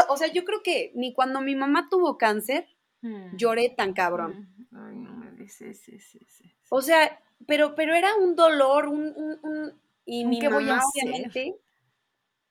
O 0.09 0.17
sea, 0.17 0.31
yo 0.31 0.45
creo 0.45 0.61
que 0.63 0.91
ni 0.95 1.13
cuando 1.13 1.41
mi 1.41 1.55
mamá 1.55 1.87
tuvo 1.89 2.17
cáncer, 2.17 2.67
mm. 3.01 3.35
lloré 3.35 3.69
tan 3.69 3.93
cabrón. 3.93 4.51
Mm. 4.71 4.77
Ay, 4.77 4.95
no 4.95 5.13
me 5.13 5.31
dices, 5.31 5.81
sí, 5.81 5.99
sí, 5.99 6.19
sí, 6.27 6.51
O 6.69 6.81
sea, 6.81 7.21
pero, 7.45 7.75
pero 7.75 7.93
era 7.95 8.15
un 8.15 8.35
dolor, 8.35 8.87
un... 8.87 9.13
un, 9.15 9.39
un 9.43 9.81
y 10.05 10.25
mi 10.25 10.39
¿Qué 10.39 10.49
voy 10.49 10.67
a 10.69 10.77
hacer? 10.77 11.31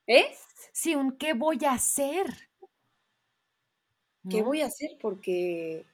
¿Eh? 0.07 0.27
Sí, 0.73 0.95
un 0.95 1.19
¿qué 1.19 1.35
voy 1.35 1.65
a 1.65 1.73
hacer? 1.73 2.48
¿Qué 4.31 4.43
voy 4.43 4.63
a 4.63 4.67
hacer? 4.67 4.97
Porque, 5.01 5.85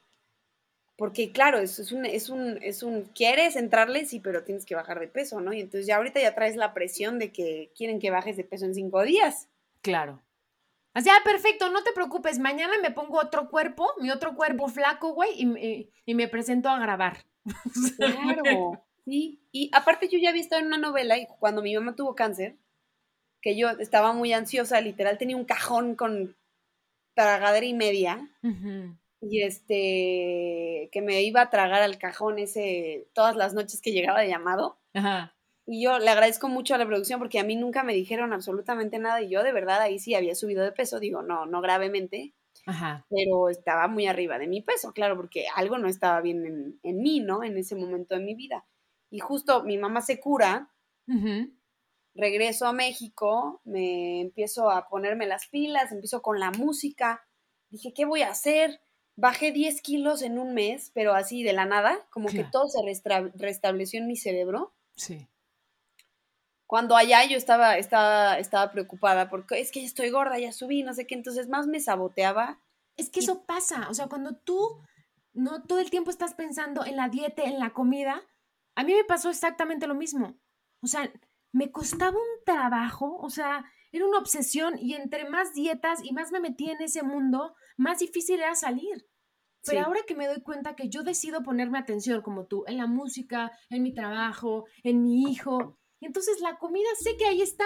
porque 0.97 1.33
claro, 1.33 1.59
es, 1.59 1.79
es, 1.79 1.93
un, 1.93 2.05
es, 2.05 2.29
un, 2.29 2.59
es 2.63 2.83
un, 2.83 3.03
quieres 3.15 3.57
entrarle, 3.57 4.05
sí, 4.07 4.21
pero 4.21 4.45
tienes 4.45 4.65
que 4.65 4.75
bajar 4.75 5.01
de 5.01 5.09
peso, 5.09 5.41
¿no? 5.41 5.53
Y 5.53 5.61
entonces 5.61 5.87
ya 5.87 5.97
ahorita 5.97 6.21
ya 6.21 6.35
traes 6.35 6.57
la 6.57 6.75
presión 6.75 7.19
de 7.19 7.33
que 7.33 7.71
quieren 7.77 7.99
que 7.99 8.11
bajes 8.11 8.37
de 8.37 8.45
peso 8.45 8.65
en 8.65 8.75
cinco 8.75 9.03
días. 9.03 9.49
Claro. 9.83 10.23
O 10.97 11.01
sea, 11.01 11.15
perfecto, 11.25 11.71
no 11.71 11.83
te 11.83 11.93
preocupes, 11.93 12.39
mañana 12.39 12.75
me 12.81 12.93
pongo 12.93 13.19
otro 13.19 13.51
cuerpo, 13.51 13.89
mi 14.01 14.11
otro 14.11 14.37
cuerpo 14.37 14.69
flaco, 14.69 15.13
güey, 15.13 15.31
y, 15.37 15.91
y 16.07 16.15
me 16.15 16.29
presento 16.29 16.69
a 16.69 16.79
grabar. 16.79 17.25
Claro, 17.97 18.85
sí. 19.05 19.41
Y 19.53 19.71
aparte 19.73 20.09
yo 20.09 20.19
ya 20.19 20.31
había 20.31 20.41
estado 20.41 20.61
en 20.61 20.69
una 20.69 20.79
novela 20.79 21.19
y 21.19 21.27
cuando 21.39 21.63
mi 21.63 21.75
mamá 21.75 21.95
tuvo 21.95 22.15
cáncer, 22.15 22.57
que 23.43 23.57
yo 23.57 23.69
estaba 23.71 24.13
muy 24.13 24.33
ansiosa, 24.33 24.81
literal 24.81 25.19
tenía 25.19 25.37
un 25.37 25.45
cajón 25.45 25.97
con 25.97 26.35
tragadera 27.15 27.67
y 27.67 27.75
media. 27.75 28.31
Y 29.21 29.43
este, 29.43 30.91
que 30.93 31.01
me 31.03 31.23
iba 31.23 31.41
a 31.41 31.51
tragar 31.51 31.83
al 31.83 31.99
cajón 31.99 32.39
ese, 32.39 33.09
todas 33.15 33.37
las 33.37 33.55
noches 33.55 33.81
que 33.81 33.93
llegaba 33.93 34.21
de 34.21 34.29
llamado. 34.29 34.79
Y 35.67 35.83
yo 35.83 35.99
le 35.99 36.11
agradezco 36.11 36.49
mucho 36.49 36.75
a 36.75 36.79
la 36.79 36.87
producción 36.87 37.19
porque 37.19 37.39
a 37.39 37.45
mí 37.45 37.57
nunca 37.57 37.83
me 37.85 37.95
dijeron 37.95 38.35
absolutamente 38.35 38.99
nada 38.99 39.23
y 39.23 39.31
yo 39.31 39.43
de 39.43 39.53
verdad 39.53 39.81
ahí 39.81 39.99
sí 39.99 40.15
había 40.15 40.35
subido 40.35 40.63
de 40.63 40.73
peso, 40.73 41.01
digo, 41.01 41.23
no, 41.23 41.47
no 41.47 41.63
gravemente, 41.63 42.35
pero 43.09 43.49
estaba 43.49 43.89
muy 43.89 44.07
arriba 44.07 44.39
de 44.39 44.47
mi 44.47 44.61
peso, 44.61 44.93
claro, 44.93 45.17
porque 45.17 45.47
algo 45.55 45.79
no 45.79 45.89
estaba 45.89 46.21
bien 46.21 46.79
en, 46.83 46.99
mí, 46.99 47.21
¿no? 47.21 47.43
En 47.43 47.57
ese 47.57 47.77
momento 47.77 48.15
de 48.15 48.21
mi 48.21 48.35
vida. 48.35 48.67
Y 49.11 49.21
justo 49.21 49.65
mi 49.65 49.79
mamá 49.79 50.03
se 50.03 50.21
cura, 50.21 50.71
regreso 52.15 52.67
a 52.67 52.73
México, 52.73 53.61
me 53.65 54.21
empiezo 54.21 54.71
a 54.71 54.89
ponerme 54.89 55.27
las 55.27 55.49
pilas, 55.49 55.93
empiezo 55.93 56.23
con 56.23 56.39
la 56.39 56.51
música, 56.51 57.27
dije, 57.71 57.93
¿qué 57.93 58.05
voy 58.05 58.23
a 58.23 58.31
hacer? 58.31 58.81
Bajé 59.17 59.53
10 59.53 59.81
kilos 59.83 60.23
en 60.23 60.39
un 60.39 60.55
mes, 60.55 60.91
pero 60.95 61.15
así 61.15 61.43
de 61.43 61.53
la 61.53 61.67
nada, 61.67 62.07
como 62.11 62.29
que 62.29 62.45
todo 62.45 62.69
se 62.69 62.81
restableció 63.35 64.01
en 64.01 64.07
mi 64.07 64.17
cerebro. 64.17 64.75
Sí. 64.97 65.29
Cuando 66.67 66.97
allá 66.97 67.25
yo 67.25 67.37
estaba, 67.37 67.77
estaba, 67.77 68.39
estaba 68.39 68.73
preocupada 68.73 69.29
porque 69.29 69.61
es 69.61 69.71
que 69.71 69.85
estoy 69.85 70.11
gorda, 70.11 70.39
ya 70.39 70.53
subí, 70.53 70.83
no 70.83 70.95
sé 70.95 71.07
qué, 71.07 71.15
entonces 71.15 71.49
más 71.49 71.67
me 71.67 71.81
saboteaba. 71.81 72.61
Es 72.97 73.11
que 73.11 73.21
eso 73.21 73.45
pasa, 73.45 73.89
o 73.91 73.95
sea, 73.95 74.07
cuando 74.07 74.37
tú 74.37 74.81
no 75.33 75.63
todo 75.65 75.81
el 75.81 75.91
tiempo 75.91 76.11
estás 76.11 76.35
pensando 76.35 76.85
en 76.85 76.97
la 76.97 77.09
dieta, 77.09 77.43
en 77.43 77.59
la 77.59 77.71
comida, 77.71 78.23
a 78.77 78.85
mí 78.85 78.95
me 78.95 79.05
pasó 79.05 79.31
exactamente 79.31 79.87
lo 79.87 79.95
mismo. 79.95 80.37
O 80.81 80.87
sea, 80.87 81.11
me 81.55 81.71
costaba 81.71 82.17
un 82.17 82.45
trabajo, 82.45 83.17
o 83.17 83.31
sea, 83.31 83.65
era 83.93 84.05
una 84.05 84.19
obsesión 84.19 84.77
y 84.77 84.95
entre 84.95 85.31
más 85.31 85.55
dietas 85.55 86.01
y 86.03 86.13
más 86.13 86.33
me 86.33 86.41
metí 86.41 86.69
en 86.69 86.83
ese 86.83 87.05
mundo, 87.05 87.55
más 87.77 88.01
difícil 88.01 88.41
era 88.41 88.57
salir. 88.57 89.07
Pero 89.65 89.87
ahora 89.87 90.01
que 90.07 90.17
me 90.17 90.27
doy 90.27 90.43
cuenta 90.43 90.75
que 90.75 90.89
yo 90.89 91.05
decido 91.05 91.45
ponerme 91.45 91.79
atención 91.79 92.23
como 92.23 92.47
tú, 92.47 92.65
en 92.67 92.77
la 92.77 92.89
música, 92.89 93.53
en 93.71 93.85
mi 93.85 93.95
trabajo, 93.95 94.65
en 94.83 95.03
mi 95.05 95.31
hijo, 95.31 95.79
entonces 96.01 96.41
la 96.41 96.59
comida 96.59 96.89
sé 97.01 97.17
que 97.17 97.25
ahí 97.25 97.41
está, 97.41 97.65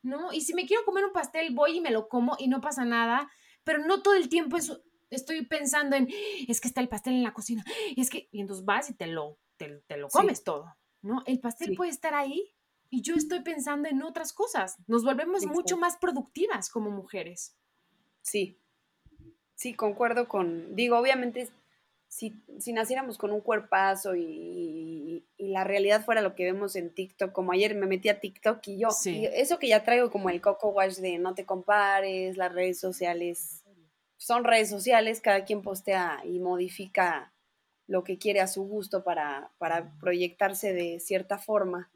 ¿no? 0.00 0.32
Y 0.32 0.42
si 0.42 0.54
me 0.54 0.64
quiero 0.64 0.84
comer 0.84 1.04
un 1.04 1.12
pastel, 1.12 1.52
voy 1.52 1.78
y 1.78 1.80
me 1.80 1.90
lo 1.90 2.08
como 2.08 2.36
y 2.38 2.46
no 2.46 2.60
pasa 2.60 2.84
nada, 2.84 3.28
pero 3.64 3.84
no 3.84 4.00
todo 4.00 4.14
el 4.14 4.28
tiempo 4.28 4.58
estoy 5.10 5.44
pensando 5.44 5.96
en, 5.96 6.08
es 6.46 6.60
que 6.60 6.68
está 6.68 6.80
el 6.80 6.88
pastel 6.88 7.14
en 7.14 7.24
la 7.24 7.34
cocina, 7.34 7.64
y 7.96 8.00
es 8.00 8.10
que, 8.10 8.28
y 8.30 8.40
entonces 8.40 8.64
vas 8.64 8.90
y 8.90 8.94
te 8.94 9.08
lo, 9.08 9.40
te, 9.56 9.82
lo 9.96 10.08
comes 10.08 10.44
todo, 10.44 10.72
¿no? 11.02 11.24
El 11.26 11.40
pastel 11.40 11.74
puede 11.74 11.90
estar 11.90 12.14
ahí 12.14 12.54
y 12.94 13.02
yo 13.02 13.16
estoy 13.16 13.40
pensando 13.40 13.88
en 13.88 14.02
otras 14.04 14.32
cosas. 14.32 14.76
Nos 14.86 15.04
volvemos 15.04 15.44
mucho 15.46 15.76
más 15.76 15.96
productivas 15.96 16.70
como 16.70 16.90
mujeres. 16.90 17.56
Sí, 18.22 18.56
sí, 19.56 19.74
concuerdo 19.74 20.28
con, 20.28 20.76
digo, 20.76 20.96
obviamente 20.96 21.50
si, 22.06 22.40
si 22.60 22.72
naciéramos 22.72 23.18
con 23.18 23.32
un 23.32 23.40
cuerpazo 23.40 24.14
y, 24.14 25.24
y, 25.36 25.48
la 25.48 25.64
realidad 25.64 26.04
fuera 26.04 26.22
lo 26.22 26.36
que 26.36 26.44
vemos 26.44 26.76
en 26.76 26.94
TikTok, 26.94 27.32
como 27.32 27.50
ayer 27.50 27.74
me 27.74 27.86
metí 27.86 28.08
a 28.08 28.20
TikTok 28.20 28.60
y 28.68 28.78
yo, 28.78 28.88
eso 29.04 29.58
que 29.58 29.68
ya 29.68 29.82
traigo 29.82 30.12
como 30.12 30.30
el 30.30 30.40
coco 30.40 30.68
wash 30.68 30.98
de 30.98 31.18
no 31.18 31.34
te 31.34 31.44
compares, 31.44 32.36
las 32.36 32.52
redes 32.52 32.78
sociales, 32.78 33.64
son 34.16 34.44
redes 34.44 34.70
sociales, 34.70 35.20
cada 35.20 35.44
quien 35.44 35.62
postea 35.62 36.20
y 36.24 36.38
modifica 36.38 37.32
lo 37.88 38.04
que 38.04 38.18
quiere 38.18 38.40
a 38.40 38.46
su 38.46 38.62
gusto 38.62 39.02
para, 39.02 39.50
para 39.58 39.98
proyectarse 39.98 40.72
de 40.72 41.00
cierta 41.00 41.38
forma. 41.38 41.90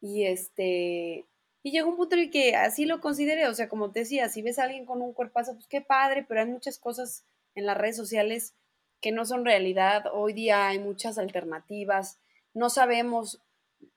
Y 0.00 0.24
este, 0.26 1.26
y 1.62 1.72
llegó 1.72 1.90
un 1.90 1.96
punto 1.96 2.14
en 2.14 2.22
el 2.22 2.30
que 2.30 2.54
así 2.54 2.84
lo 2.84 3.00
consideré, 3.00 3.46
o 3.48 3.54
sea, 3.54 3.68
como 3.68 3.90
te 3.90 4.00
decía, 4.00 4.28
si 4.28 4.42
ves 4.42 4.58
a 4.58 4.64
alguien 4.64 4.86
con 4.86 5.02
un 5.02 5.12
cuerpazo, 5.12 5.54
pues 5.54 5.66
qué 5.66 5.80
padre, 5.80 6.24
pero 6.26 6.40
hay 6.40 6.46
muchas 6.46 6.78
cosas 6.78 7.24
en 7.54 7.66
las 7.66 7.76
redes 7.76 7.96
sociales 7.96 8.54
que 9.00 9.12
no 9.12 9.24
son 9.24 9.44
realidad. 9.44 10.04
Hoy 10.12 10.32
día 10.32 10.68
hay 10.68 10.78
muchas 10.78 11.18
alternativas, 11.18 12.18
no 12.54 12.70
sabemos 12.70 13.42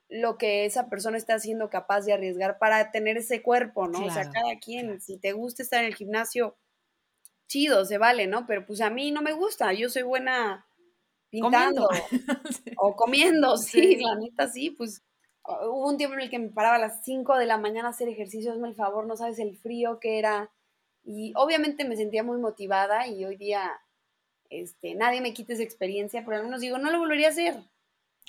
lo 0.10 0.38
que 0.38 0.66
esa 0.66 0.90
persona 0.90 1.18
está 1.18 1.36
haciendo 1.36 1.70
capaz 1.70 2.02
de 2.02 2.14
arriesgar 2.14 2.58
para 2.58 2.92
tener 2.92 3.18
ese 3.18 3.42
cuerpo, 3.42 3.88
¿no? 3.88 4.06
o 4.06 4.12
sea, 4.12 4.30
cada 4.30 4.60
quien, 4.60 5.00
si 5.00 5.18
te 5.18 5.32
gusta 5.32 5.64
estar 5.64 5.80
en 5.80 5.88
el 5.88 5.96
gimnasio, 5.96 6.58
chido, 7.48 7.86
se 7.86 7.98
vale, 7.98 8.28
¿no? 8.28 8.46
Pero 8.46 8.66
pues 8.66 8.82
a 8.82 8.90
mí 8.90 9.12
no 9.12 9.22
me 9.22 9.32
gusta, 9.32 9.72
yo 9.72 9.90
soy 9.90 10.02
buena 10.02 10.66
pintando 11.30 11.88
o 12.78 12.96
comiendo, 12.96 13.56
sí, 13.58 13.96
la 13.98 14.16
neta 14.16 14.50
sí, 14.50 14.72
pues 14.72 15.02
Hubo 15.44 15.90
un 15.90 15.98
tiempo 15.98 16.16
en 16.16 16.22
el 16.22 16.30
que 16.30 16.40
me 16.40 16.50
paraba 16.50 16.76
a 16.76 16.80
las 16.80 17.04
5 17.04 17.38
de 17.38 17.46
la 17.46 17.58
mañana 17.58 17.88
a 17.88 17.92
hacer 17.92 18.08
ejercicio, 18.08 18.52
hazme 18.52 18.68
el 18.68 18.76
favor, 18.76 19.08
no 19.08 19.18
sabes 19.18 19.40
el 19.40 19.58
frío 19.58 20.00
que 20.00 20.20
era. 20.20 20.52
Y 21.04 21.34
obviamente 21.36 21.84
me 21.84 21.98
sentía 21.98 22.24
muy 22.24 22.38
motivada 22.38 23.08
y 23.08 23.26
hoy 23.26 23.36
día 23.38 23.82
este, 24.52 24.94
nadie 24.96 25.22
me 25.22 25.34
quita 25.34 25.54
esa 25.54 25.64
experiencia, 25.64 26.24
pero 26.24 26.38
al 26.38 26.44
menos 26.44 26.62
digo, 26.62 26.78
no 26.78 26.92
lo 26.92 27.00
volvería 27.00 27.28
a 27.28 27.32
hacer. 27.32 27.56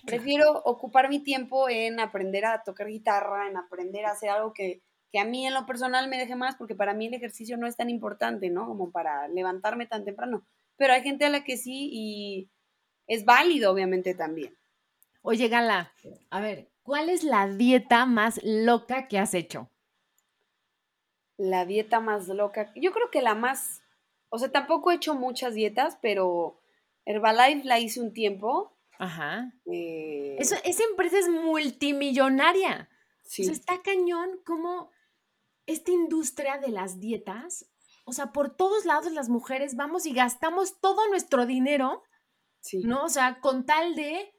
Prefiero 0.06 0.62
ocupar 0.64 1.08
mi 1.08 1.20
tiempo 1.20 1.68
en 1.68 2.00
aprender 2.00 2.44
a 2.46 2.62
tocar 2.62 2.88
guitarra, 2.88 3.48
en 3.48 3.56
aprender 3.56 4.06
a 4.06 4.12
hacer 4.12 4.30
algo 4.30 4.52
que, 4.52 4.82
que 5.12 5.18
a 5.18 5.24
mí 5.24 5.46
en 5.46 5.52
lo 5.52 5.66
personal 5.66 6.08
me 6.08 6.18
deje 6.18 6.34
más, 6.34 6.56
porque 6.56 6.74
para 6.74 6.94
mí 6.94 7.06
el 7.06 7.14
ejercicio 7.14 7.56
no 7.56 7.66
es 7.66 7.76
tan 7.76 7.90
importante, 7.90 8.50
¿no? 8.50 8.66
Como 8.66 8.90
para 8.90 9.28
levantarme 9.28 9.86
tan 9.86 10.04
temprano. 10.04 10.46
Pero 10.76 10.94
hay 10.94 11.02
gente 11.02 11.26
a 11.26 11.30
la 11.30 11.44
que 11.44 11.56
sí 11.56 11.90
y 11.92 12.50
es 13.06 13.24
válido, 13.24 13.70
obviamente, 13.70 14.14
también. 14.14 14.56
Oye, 15.20 15.48
Gala, 15.48 15.92
a 16.30 16.40
ver, 16.40 16.71
¿Cuál 16.82 17.10
es 17.10 17.22
la 17.22 17.46
dieta 17.48 18.06
más 18.06 18.40
loca 18.42 19.08
que 19.08 19.18
has 19.18 19.34
hecho? 19.34 19.70
La 21.36 21.64
dieta 21.64 22.00
más 22.00 22.28
loca. 22.28 22.72
Yo 22.74 22.92
creo 22.92 23.10
que 23.10 23.22
la 23.22 23.34
más. 23.34 23.82
O 24.28 24.38
sea, 24.38 24.50
tampoco 24.50 24.90
he 24.90 24.96
hecho 24.96 25.14
muchas 25.14 25.54
dietas, 25.54 25.98
pero 26.00 26.60
Herbalife 27.04 27.64
la 27.64 27.78
hice 27.78 28.00
un 28.00 28.12
tiempo. 28.12 28.76
Ajá. 28.98 29.52
Eh, 29.66 30.36
esa 30.38 30.84
empresa 30.90 31.18
es 31.18 31.28
multimillonaria. 31.28 32.88
Sí. 33.22 33.42
O 33.42 33.44
sea, 33.46 33.54
está 33.54 33.82
cañón 33.82 34.40
como 34.44 34.90
esta 35.66 35.90
industria 35.90 36.58
de 36.58 36.68
las 36.68 37.00
dietas. 37.00 37.66
O 38.04 38.12
sea, 38.12 38.32
por 38.32 38.56
todos 38.56 38.84
lados 38.84 39.12
las 39.12 39.28
mujeres 39.28 39.76
vamos 39.76 40.06
y 40.06 40.12
gastamos 40.12 40.80
todo 40.80 41.08
nuestro 41.08 41.46
dinero. 41.46 42.02
Sí. 42.60 42.82
¿No? 42.84 43.04
O 43.04 43.08
sea, 43.08 43.40
con 43.40 43.64
tal 43.64 43.94
de. 43.94 44.34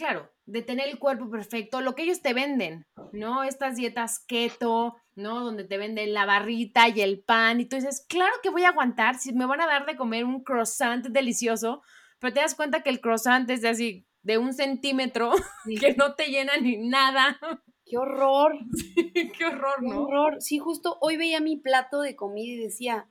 Claro, 0.00 0.32
de 0.46 0.62
tener 0.62 0.88
el 0.88 0.98
cuerpo 0.98 1.28
perfecto, 1.28 1.82
lo 1.82 1.94
que 1.94 2.04
ellos 2.04 2.22
te 2.22 2.32
venden, 2.32 2.86
¿no? 3.12 3.44
Estas 3.44 3.76
dietas 3.76 4.18
keto, 4.26 4.96
¿no? 5.14 5.44
Donde 5.44 5.64
te 5.64 5.76
venden 5.76 6.14
la 6.14 6.24
barrita 6.24 6.88
y 6.88 7.02
el 7.02 7.22
pan 7.22 7.60
y 7.60 7.66
tú 7.66 7.76
dices, 7.76 8.06
claro 8.08 8.32
que 8.42 8.48
voy 8.48 8.64
a 8.64 8.70
aguantar, 8.70 9.18
si 9.18 9.34
me 9.34 9.44
van 9.44 9.60
a 9.60 9.66
dar 9.66 9.84
de 9.84 9.98
comer 9.98 10.24
un 10.24 10.42
croissant 10.42 11.06
delicioso, 11.06 11.82
pero 12.18 12.32
te 12.32 12.40
das 12.40 12.54
cuenta 12.54 12.82
que 12.82 12.88
el 12.88 13.02
croissant 13.02 13.50
es 13.50 13.60
de 13.60 13.68
así, 13.68 14.06
de 14.22 14.38
un 14.38 14.54
centímetro, 14.54 15.32
que 15.78 15.94
no 15.94 16.14
te 16.14 16.28
llena 16.28 16.56
ni 16.56 16.78
nada. 16.78 17.38
¡Qué 17.84 17.98
horror! 17.98 18.54
qué 19.36 19.44
horror, 19.44 19.82
¿no? 19.82 19.90
Qué 19.90 19.96
horror. 19.96 20.36
Sí, 20.40 20.58
justo 20.58 20.96
hoy 21.02 21.18
veía 21.18 21.40
mi 21.40 21.58
plato 21.58 22.00
de 22.00 22.16
comida 22.16 22.54
y 22.54 22.56
decía, 22.56 23.10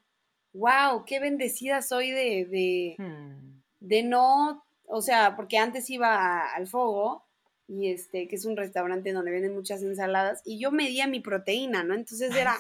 wow, 0.54 1.06
qué 1.06 1.20
bendecida 1.20 1.84
soy 1.84 2.10
de, 2.10 2.48
de, 2.50 2.96
hmm. 2.98 3.62
de 3.80 4.02
no, 4.02 4.66
o 4.90 5.02
sea, 5.02 5.36
porque 5.36 5.58
antes 5.58 5.90
iba 5.90 6.42
al 6.54 6.68
fuego 6.68 7.26
y 7.68 7.92
este, 7.92 8.28
que 8.28 8.36
es 8.36 8.46
un 8.46 8.58
restaurante 8.58 9.14
donde 9.14 9.32
venden 9.32 9.54
muchas 9.54 9.84
ensaladas, 9.84 10.42
y 10.44 10.60
yo 10.60 10.72
medía 10.72 11.06
mi 11.08 11.20
proteína, 11.20 11.84
¿no? 11.84 11.94
Entonces 11.94 12.36
era 12.36 12.58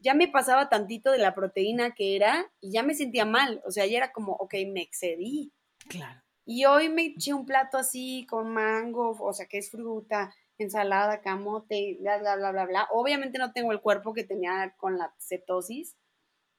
ya 0.00 0.14
me 0.14 0.28
pasaba 0.28 0.68
tantito 0.68 1.12
de 1.12 1.18
la 1.18 1.34
proteína 1.34 1.94
que 1.94 2.16
era 2.16 2.50
y 2.60 2.72
ya 2.72 2.82
me 2.82 2.94
sentía 2.94 3.24
mal. 3.24 3.62
O 3.66 3.70
sea, 3.70 3.86
ya 3.86 3.98
era 3.98 4.12
como, 4.12 4.32
ok, 4.32 4.54
me 4.72 4.82
excedí. 4.82 5.52
Claro. 5.88 6.20
Y 6.44 6.64
hoy 6.64 6.88
me 6.88 7.02
eché 7.06 7.34
un 7.34 7.46
plato 7.46 7.78
así 7.78 8.26
con 8.28 8.52
mango, 8.52 9.16
o 9.20 9.32
sea, 9.32 9.46
que 9.46 9.58
es 9.58 9.70
fruta, 9.70 10.34
ensalada, 10.58 11.20
camote, 11.20 11.98
bla, 12.00 12.18
bla, 12.18 12.36
bla, 12.36 12.50
bla, 12.50 12.66
bla. 12.66 12.88
Obviamente 12.92 13.38
no 13.38 13.52
tengo 13.52 13.72
el 13.72 13.80
cuerpo 13.80 14.12
que 14.12 14.24
tenía 14.24 14.74
con 14.78 14.98
la 14.98 15.14
cetosis, 15.18 15.96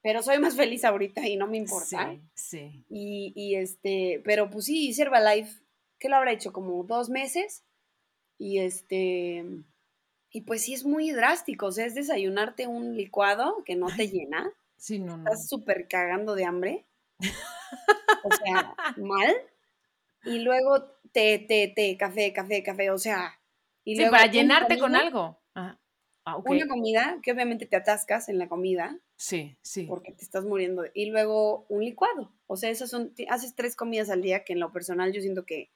pero 0.02 0.22
soy 0.22 0.38
más 0.38 0.56
feliz 0.56 0.84
ahorita 0.84 1.26
y 1.28 1.36
no 1.36 1.46
me 1.46 1.56
importa. 1.56 2.12
Sí, 2.12 2.22
sí. 2.34 2.84
Y, 2.88 3.32
y 3.36 3.54
este, 3.54 4.20
pero 4.24 4.50
pues 4.50 4.64
sí, 4.66 4.88
hice 4.88 5.02
Herbalife, 5.02 5.62
¿qué 5.98 6.08
lo 6.08 6.16
habrá 6.16 6.32
hecho? 6.32 6.52
Como 6.52 6.82
dos 6.84 7.08
meses. 7.08 7.64
Y 8.38 8.58
este, 8.58 9.44
y 10.32 10.40
pues 10.40 10.64
sí 10.64 10.74
es 10.74 10.84
muy 10.84 11.10
drástico, 11.10 11.66
o 11.66 11.72
sea, 11.72 11.86
es 11.86 11.94
desayunarte 11.94 12.66
un 12.66 12.96
licuado 12.96 13.62
que 13.64 13.76
no 13.76 13.86
te 13.94 14.08
llena. 14.08 14.50
Sí, 14.76 14.98
no, 14.98 15.16
no. 15.16 15.24
Estás 15.24 15.48
súper 15.48 15.86
cagando 15.88 16.34
de 16.34 16.44
hambre. 16.44 16.86
o 17.20 18.34
sea, 18.34 18.74
mal. 18.96 19.34
Y 20.24 20.38
luego 20.38 20.84
té, 21.12 21.38
té, 21.38 21.72
té, 21.74 21.96
café, 21.96 22.32
café, 22.32 22.62
café, 22.62 22.90
o 22.90 22.98
sea. 22.98 23.38
Y 23.84 23.94
sí, 23.94 24.00
luego 24.00 24.12
para 24.12 24.30
llenarte 24.30 24.78
con 24.78 24.96
algo. 24.96 25.38
Ah. 26.24 26.36
Una 26.44 26.68
comida, 26.68 27.18
que 27.22 27.32
obviamente 27.32 27.66
te 27.66 27.74
atascas 27.76 28.28
en 28.28 28.38
la 28.38 28.48
comida, 28.48 28.98
Sí, 29.16 29.56
sí. 29.62 29.86
porque 29.86 30.12
te 30.12 30.22
estás 30.24 30.44
muriendo. 30.44 30.84
Y 30.94 31.10
luego 31.10 31.66
un 31.68 31.84
licuado. 31.84 32.32
O 32.46 32.56
sea, 32.56 32.70
esas 32.70 32.90
son, 32.90 33.12
haces 33.28 33.54
tres 33.56 33.74
comidas 33.74 34.08
al 34.10 34.22
día, 34.22 34.44
que 34.44 34.52
en 34.52 34.60
lo 34.60 34.70
personal 34.72 35.12
yo 35.12 35.20
siento 35.20 35.44
que, 35.44 35.72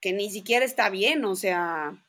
que 0.00 0.12
ni 0.12 0.30
siquiera 0.30 0.64
está 0.64 0.90
bien, 0.90 1.24
o 1.24 1.34
sea, 1.36 2.04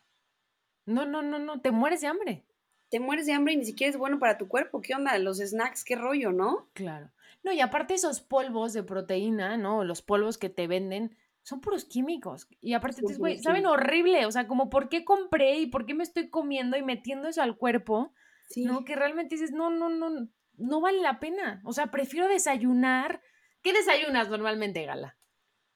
No, 0.86 1.05
no, 1.05 1.21
no, 1.21 1.39
no, 1.39 1.62
te 1.62 1.71
mueres 1.71 2.01
de 2.01 2.07
hambre. 2.07 2.43
te 2.89 2.99
mueres 2.99 3.25
de 3.25 3.33
hambre 3.33 3.53
y 3.53 3.57
ni 3.57 3.65
siquiera 3.65 3.91
es 3.91 3.97
bueno 3.97 4.19
para 4.19 4.38
tu 4.38 4.47
cuerpo. 4.49 4.81
¿Qué 4.81 4.93
onda? 4.93 5.17
Los 5.17 5.38
snacks, 5.39 5.83
qué 5.86 5.95
rollo, 5.95 6.31
¿no? 6.33 6.69
Claro. 6.73 7.12
No, 7.43 7.51
y 7.53 7.62
aparte 7.62 7.93
esos 7.93 8.19
polvos 8.21 8.73
de 8.73 8.83
proteína, 8.83 9.55
¿no? 9.57 9.83
Los 9.86 10.01
polvos 10.01 10.38
que 10.38 10.49
te 10.49 10.67
venden 10.67 11.15
son 11.47 11.62
puros 11.62 11.86
químicos. 11.86 12.49
Y 12.60 12.73
aparte, 12.73 13.01
güey, 13.01 13.36
puros 13.36 13.41
saben 13.41 13.65
horrible. 13.67 14.25
O 14.25 14.31
sea, 14.31 14.47
como, 14.47 14.69
¿por 14.69 14.89
qué 14.89 15.05
compré 15.05 15.60
y 15.60 15.67
por 15.67 15.86
qué 15.86 15.93
me 15.93 16.03
estoy 16.03 16.29
comiendo 16.29 16.75
y 16.75 16.83
metiendo 16.83 17.29
eso 17.29 17.41
al 17.41 17.55
cuerpo? 17.55 18.12
Sí. 18.49 18.65
¿No? 18.65 18.83
Que 18.83 18.97
realmente 18.97 19.36
dices, 19.36 19.53
no, 19.53 19.69
no, 19.69 19.88
no, 19.88 20.27
no 20.57 20.81
vale 20.81 20.99
la 20.99 21.21
pena. 21.21 21.62
O 21.63 21.71
sea, 21.71 21.88
prefiero 21.89 22.27
desayunar. 22.27 23.21
¿Qué 23.62 23.71
desayunas 23.71 24.29
normalmente, 24.29 24.86
Gala? 24.86 25.17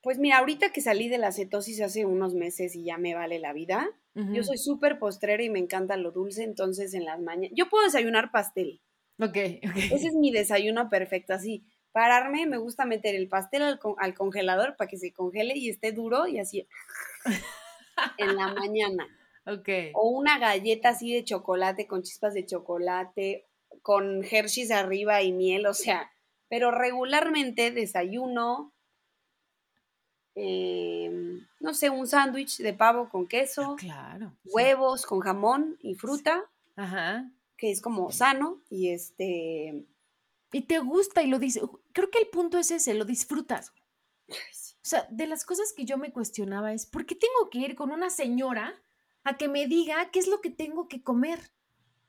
Pues 0.01 0.19
mira, 0.19 0.39
ahorita 0.39 0.73
que 0.73 0.81
salí 0.81 1.07
de 1.07 1.19
la 1.19 1.31
cetosis 1.31 1.79
hace 1.79 2.05
unos 2.05 2.33
meses 2.33 2.75
y 2.75 2.83
ya 2.83 2.97
me 2.97 3.13
vale 3.13 3.39
la 3.39 3.53
vida, 3.53 3.87
yo 4.13 4.43
soy 4.43 4.57
súper 4.57 4.99
postrera 4.99 5.41
y 5.41 5.49
me 5.49 5.59
encanta 5.59 5.95
lo 5.95 6.11
dulce, 6.11 6.43
entonces 6.43 6.93
en 6.95 7.05
las 7.05 7.21
mañanas, 7.21 7.51
yo 7.55 7.69
puedo 7.69 7.85
desayunar 7.85 8.31
pastel, 8.31 8.81
Ok, 9.19 9.37
ok. 9.69 9.77
ese 9.77 10.07
es 10.07 10.15
mi 10.15 10.31
desayuno 10.31 10.89
perfecto, 10.89 11.33
así, 11.33 11.63
pararme, 11.91 12.45
me 12.45 12.57
gusta 12.57 12.85
meter 12.85 13.15
el 13.15 13.27
pastel 13.27 13.61
al, 13.63 13.79
con- 13.79 13.95
al 13.97 14.13
congelador 14.13 14.75
para 14.77 14.87
que 14.89 14.97
se 14.97 15.11
congele 15.13 15.55
y 15.57 15.69
esté 15.69 15.91
duro 15.91 16.27
y 16.27 16.39
así 16.39 16.67
en 18.17 18.35
la 18.35 18.53
mañana, 18.53 19.05
Ok. 19.45 19.69
o 19.93 20.09
una 20.09 20.39
galleta 20.39 20.89
así 20.89 21.13
de 21.13 21.23
chocolate 21.23 21.87
con 21.87 22.03
chispas 22.03 22.33
de 22.33 22.45
chocolate, 22.45 23.47
con 23.81 24.23
Hershey's 24.23 24.71
arriba 24.71 25.21
y 25.21 25.31
miel, 25.33 25.65
o 25.67 25.73
sea, 25.73 26.11
pero 26.49 26.71
regularmente 26.71 27.71
desayuno, 27.71 28.73
em, 30.35 31.45
no 31.59 31.73
sé, 31.73 31.89
un 31.89 32.07
sándwich 32.07 32.57
de 32.59 32.73
pavo 32.73 33.09
con 33.09 33.27
queso, 33.27 33.75
Claro. 33.77 34.33
sí. 34.43 34.49
huevos 34.53 35.05
con 35.05 35.19
jamón 35.19 35.77
y 35.81 35.95
fruta, 35.95 36.43
Ajá. 36.75 37.29
que 37.57 37.71
es 37.71 37.81
como 37.81 38.11
sano, 38.11 38.61
y 38.69 38.89
este, 38.89 39.85
Y 40.51 40.61
te 40.61 40.79
gusta 40.79 41.23
y 41.23 41.27
lo 41.27 41.39
dices. 41.39 41.63
Creo 41.93 42.09
que 42.09 42.19
el 42.19 42.27
punto 42.27 42.57
es 42.57 42.71
ese, 42.71 42.93
lo 42.93 43.05
disfrutas. 43.05 43.73
O 44.29 44.83
sea, 44.83 45.07
de 45.09 45.27
las 45.27 45.45
cosas 45.45 45.73
que 45.75 45.85
yo 45.85 45.97
me 45.97 46.11
cuestionaba 46.11 46.73
es, 46.73 46.85
¿por 46.85 47.05
qué 47.05 47.15
tengo 47.15 47.49
que 47.49 47.59
ir 47.59 47.75
con 47.75 47.91
una 47.91 48.09
señora 48.09 48.73
a 49.23 49.37
que 49.37 49.47
me 49.47 49.67
diga 49.67 50.09
qué 50.11 50.19
es 50.19 50.27
lo 50.27 50.41
que 50.41 50.49
tengo 50.49 50.87
que 50.87 51.03
comer? 51.03 51.39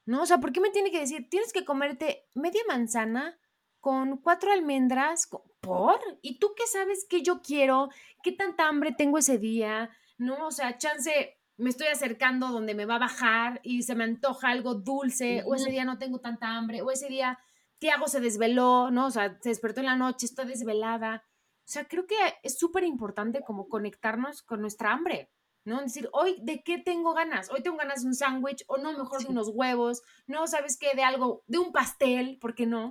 ¿No? 0.07 0.23
O 0.23 0.27
sea, 0.27 0.39
¿por 0.39 0.53
qué 0.53 0.61
me 0.61 0.71
tiene 0.71 0.91
que 0.91 1.01
decir, 1.01 1.29
tienes 1.29 1.53
que 1.53 1.65
comerte 1.65 2.29
media 2.35 2.63
manzana 2.67 3.39
con 3.81 4.17
cuatro 4.17 4.51
almendras? 4.51 5.29
¿Por? 5.61 6.01
¿Y 6.23 6.39
tú 6.39 6.55
qué 6.57 6.67
sabes 6.67 7.07
qué 7.09 7.23
yo 7.23 7.43
quiero? 7.43 7.91
¿Qué 8.23 8.33
tanta 8.33 8.67
hambre 8.67 8.93
tengo 8.93 9.19
ese 9.19 9.39
día? 9.39 9.91
¿No? 10.19 10.47
O 10.47 10.51
sea, 10.51 10.79
chance, 10.79 11.39
me 11.57 11.71
estoy 11.71 11.89
acercando 11.89 12.49
donde 12.49 12.75
me 12.75 12.87
va 12.87 12.97
a 12.97 13.01
bajar 13.01 13.61
y 13.63 13.83
se 13.83 13.95
me 13.95 14.05
antoja 14.05 14.49
algo 14.49 14.75
dulce, 14.75 15.43
o 15.47 15.55
ese 15.55 15.71
día 15.71 15.85
no 15.85 15.99
tengo 15.99 16.21
tanta 16.21 16.57
hambre, 16.57 16.83
o 16.83 16.91
ese 16.91 17.09
día 17.09 17.39
Tiago 17.83 18.07
se 18.07 18.21
desveló, 18.21 18.92
¿no? 18.92 19.09
O 19.09 19.11
sea, 19.11 19.37
se 19.40 19.49
despertó 19.49 19.81
en 19.81 19.87
la 19.87 19.97
noche, 19.97 20.27
estoy 20.27 20.47
desvelada. 20.47 21.25
O 21.27 21.64
sea, 21.64 21.88
creo 21.88 22.07
que 22.07 22.14
es 22.45 22.57
súper 22.57 22.85
importante 22.85 23.42
como 23.45 23.68
conectarnos 23.68 24.42
con 24.42 24.61
nuestra 24.61 24.92
hambre, 24.92 25.33
¿no? 25.64 25.81
Decir, 25.81 26.09
hoy, 26.12 26.37
¿de 26.42 26.62
qué 26.62 26.79
tengo 26.79 27.12
ganas? 27.12 27.51
Hoy 27.51 27.61
tengo 27.61 27.79
ganas 27.79 28.03
de 28.03 28.07
un 28.07 28.14
sándwich, 28.14 28.62
o 28.68 28.77
no, 28.77 28.97
mejor 28.97 29.25
de 29.25 29.31
unos 29.31 29.49
huevos, 29.49 30.03
no, 30.29 30.47
¿sabes 30.47 30.79
qué? 30.79 30.95
De 30.95 31.03
algo, 31.03 31.42
de 31.49 31.59
un 31.59 31.73
pastel, 31.73 32.38
¿por 32.40 32.55
qué 32.55 32.66
no? 32.66 32.88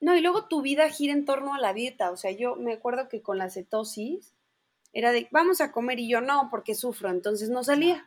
no, 0.00 0.14
y 0.14 0.20
luego 0.20 0.48
tu 0.48 0.60
vida 0.60 0.90
gira 0.90 1.14
en 1.14 1.24
torno 1.24 1.54
a 1.54 1.58
la 1.58 1.72
dieta, 1.72 2.10
o 2.10 2.18
sea, 2.18 2.30
yo 2.30 2.56
me 2.56 2.74
acuerdo 2.74 3.08
que 3.08 3.22
con 3.22 3.38
la 3.38 3.48
cetosis 3.48 4.34
era 4.92 5.12
de, 5.12 5.28
vamos 5.30 5.62
a 5.62 5.72
comer, 5.72 5.98
y 5.98 6.10
yo 6.10 6.20
no, 6.20 6.48
porque 6.50 6.74
sufro, 6.74 7.08
entonces 7.08 7.48
no 7.48 7.64
salía. 7.64 8.06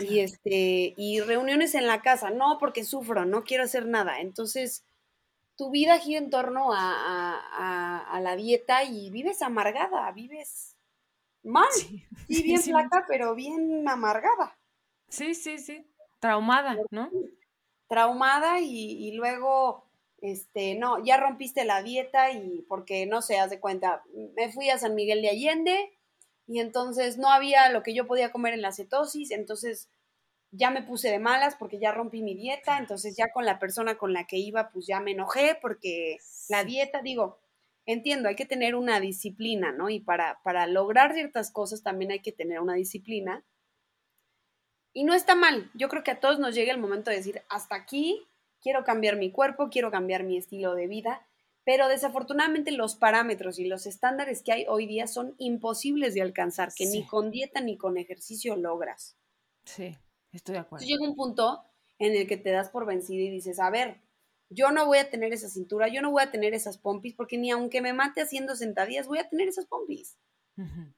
Y 0.00 0.20
este, 0.20 0.94
y 0.96 1.20
reuniones 1.20 1.74
en 1.74 1.86
la 1.86 2.02
casa, 2.02 2.30
no, 2.30 2.58
porque 2.58 2.84
sufro, 2.84 3.24
no 3.26 3.44
quiero 3.44 3.64
hacer 3.64 3.86
nada. 3.86 4.20
Entonces, 4.20 4.84
tu 5.56 5.70
vida 5.70 5.98
gira 5.98 6.18
en 6.20 6.30
torno 6.30 6.72
a, 6.72 6.78
a- 6.80 7.40
a- 7.52 8.16
a 8.16 8.20
la 8.20 8.36
dieta 8.36 8.84
y 8.84 9.10
vives 9.10 9.42
amargada, 9.42 10.10
vives 10.12 10.76
mal. 11.42 11.68
Sí, 11.72 12.04
Sí, 12.28 12.42
bien 12.44 12.60
sí, 12.62 12.70
flaca, 12.70 13.04
pero 13.08 13.34
bien 13.34 13.88
amargada, 13.88 14.58
sí, 15.08 15.34
sí, 15.34 15.58
sí. 15.58 15.86
Traumada, 16.20 16.76
¿no? 16.90 17.10
traumada 17.88 18.60
y, 18.60 19.08
y 19.08 19.12
luego, 19.12 19.84
este, 20.20 20.74
no, 20.76 21.02
ya 21.04 21.16
rompiste 21.16 21.64
la 21.64 21.82
dieta 21.82 22.30
y 22.30 22.62
porque, 22.68 23.06
no 23.06 23.22
sé, 23.22 23.38
haz 23.38 23.50
de 23.50 23.60
cuenta, 23.60 24.02
me 24.36 24.52
fui 24.52 24.70
a 24.70 24.78
San 24.78 24.94
Miguel 24.94 25.22
de 25.22 25.30
Allende 25.30 25.98
y 26.50 26.58
entonces 26.58 27.16
no 27.16 27.30
había 27.30 27.68
lo 27.70 27.84
que 27.84 27.94
yo 27.94 28.08
podía 28.08 28.32
comer 28.32 28.54
en 28.54 28.60
la 28.60 28.72
cetosis, 28.72 29.30
entonces 29.30 29.88
ya 30.50 30.72
me 30.72 30.82
puse 30.82 31.08
de 31.08 31.20
malas 31.20 31.54
porque 31.54 31.78
ya 31.78 31.92
rompí 31.92 32.24
mi 32.24 32.34
dieta, 32.34 32.76
entonces 32.76 33.16
ya 33.16 33.30
con 33.30 33.44
la 33.44 33.60
persona 33.60 33.96
con 33.98 34.12
la 34.12 34.26
que 34.26 34.38
iba, 34.38 34.70
pues 34.70 34.84
ya 34.84 34.98
me 34.98 35.12
enojé 35.12 35.56
porque 35.62 36.18
la 36.48 36.64
dieta, 36.64 37.02
digo, 37.02 37.38
entiendo, 37.86 38.28
hay 38.28 38.34
que 38.34 38.46
tener 38.46 38.74
una 38.74 38.98
disciplina, 38.98 39.70
¿no? 39.70 39.90
Y 39.90 40.00
para, 40.00 40.40
para 40.42 40.66
lograr 40.66 41.14
ciertas 41.14 41.52
cosas 41.52 41.84
también 41.84 42.10
hay 42.10 42.20
que 42.20 42.32
tener 42.32 42.58
una 42.58 42.74
disciplina. 42.74 43.44
Y 44.92 45.04
no 45.04 45.14
está 45.14 45.36
mal, 45.36 45.70
yo 45.74 45.88
creo 45.88 46.02
que 46.02 46.10
a 46.10 46.18
todos 46.18 46.40
nos 46.40 46.56
llega 46.56 46.72
el 46.72 46.80
momento 46.80 47.12
de 47.12 47.18
decir, 47.18 47.42
hasta 47.48 47.76
aquí, 47.76 48.26
quiero 48.60 48.82
cambiar 48.82 49.14
mi 49.14 49.30
cuerpo, 49.30 49.68
quiero 49.70 49.92
cambiar 49.92 50.24
mi 50.24 50.36
estilo 50.36 50.74
de 50.74 50.88
vida, 50.88 51.24
pero 51.70 51.86
desafortunadamente 51.86 52.72
los 52.72 52.96
parámetros 52.96 53.60
y 53.60 53.64
los 53.64 53.86
estándares 53.86 54.42
que 54.42 54.50
hay 54.50 54.66
hoy 54.68 54.86
día 54.88 55.06
son 55.06 55.36
imposibles 55.38 56.14
de 56.14 56.20
alcanzar, 56.22 56.72
que 56.74 56.84
ni 56.86 57.02
Sí. 57.02 57.06
con 57.06 57.30
dieta 57.30 57.60
ni 57.60 57.76
con 57.76 57.96
ejercicio 57.96 58.56
logras. 58.56 59.16
Sí, 59.64 59.96
estoy 60.32 60.54
de 60.54 60.58
acuerdo. 60.58 60.82
Entonces 60.84 60.88
llega 60.88 61.08
un 61.08 61.14
punto 61.14 61.62
en 62.00 62.16
el 62.16 62.26
que 62.26 62.36
te 62.36 62.50
das 62.50 62.70
por 62.70 62.86
vencida 62.86 63.22
y 63.22 63.30
dices, 63.30 63.60
a 63.60 63.70
ver, 63.70 64.00
yo 64.48 64.72
no 64.72 64.84
voy 64.86 64.98
a 64.98 65.10
tener 65.10 65.32
esa 65.32 65.48
cintura, 65.48 65.86
yo 65.86 66.02
no 66.02 66.10
voy 66.10 66.24
a 66.24 66.32
tener 66.32 66.54
esas 66.54 66.76
pompis, 66.76 67.14
porque 67.14 67.38
ni 67.38 67.52
aunque 67.52 67.80
me 67.80 67.92
mate 67.92 68.20
haciendo 68.20 68.56
sentadillas, 68.56 69.06
voy 69.06 69.20
a 69.20 69.28
tener 69.28 69.46
esas 69.46 69.66
pompis. 69.66 70.18
Ujú. 70.56 70.92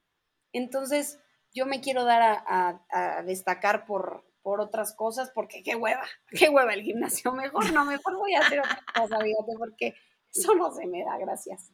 Entonces, 0.53 1.19
yo 1.53 1.67
me 1.67 1.81
quiero 1.81 2.03
dar 2.03 2.23
a, 2.23 2.33
a- 2.47 3.17
a 3.19 3.21
destacar 3.21 3.85
por, 3.85 4.25
por 4.41 4.59
otras 4.59 4.95
cosas, 4.95 5.29
porque 5.35 5.61
qué 5.61 5.75
hueva, 5.75 6.03
qué 6.31 6.49
hueva 6.49 6.73
el 6.73 6.81
gimnasio. 6.81 7.31
Mejor 7.31 7.71
no, 7.73 7.85
mejor 7.85 8.17
voy 8.17 8.33
a 8.33 8.39
hacer 8.39 8.59
otra 8.59 8.81
cosa, 8.95 9.19
fíjate, 9.19 9.51
porque 9.59 9.93
eso 10.33 10.55
no 10.55 10.71
se 10.73 10.85
me 10.87 11.03
da, 11.03 11.17
gracias. 11.17 11.71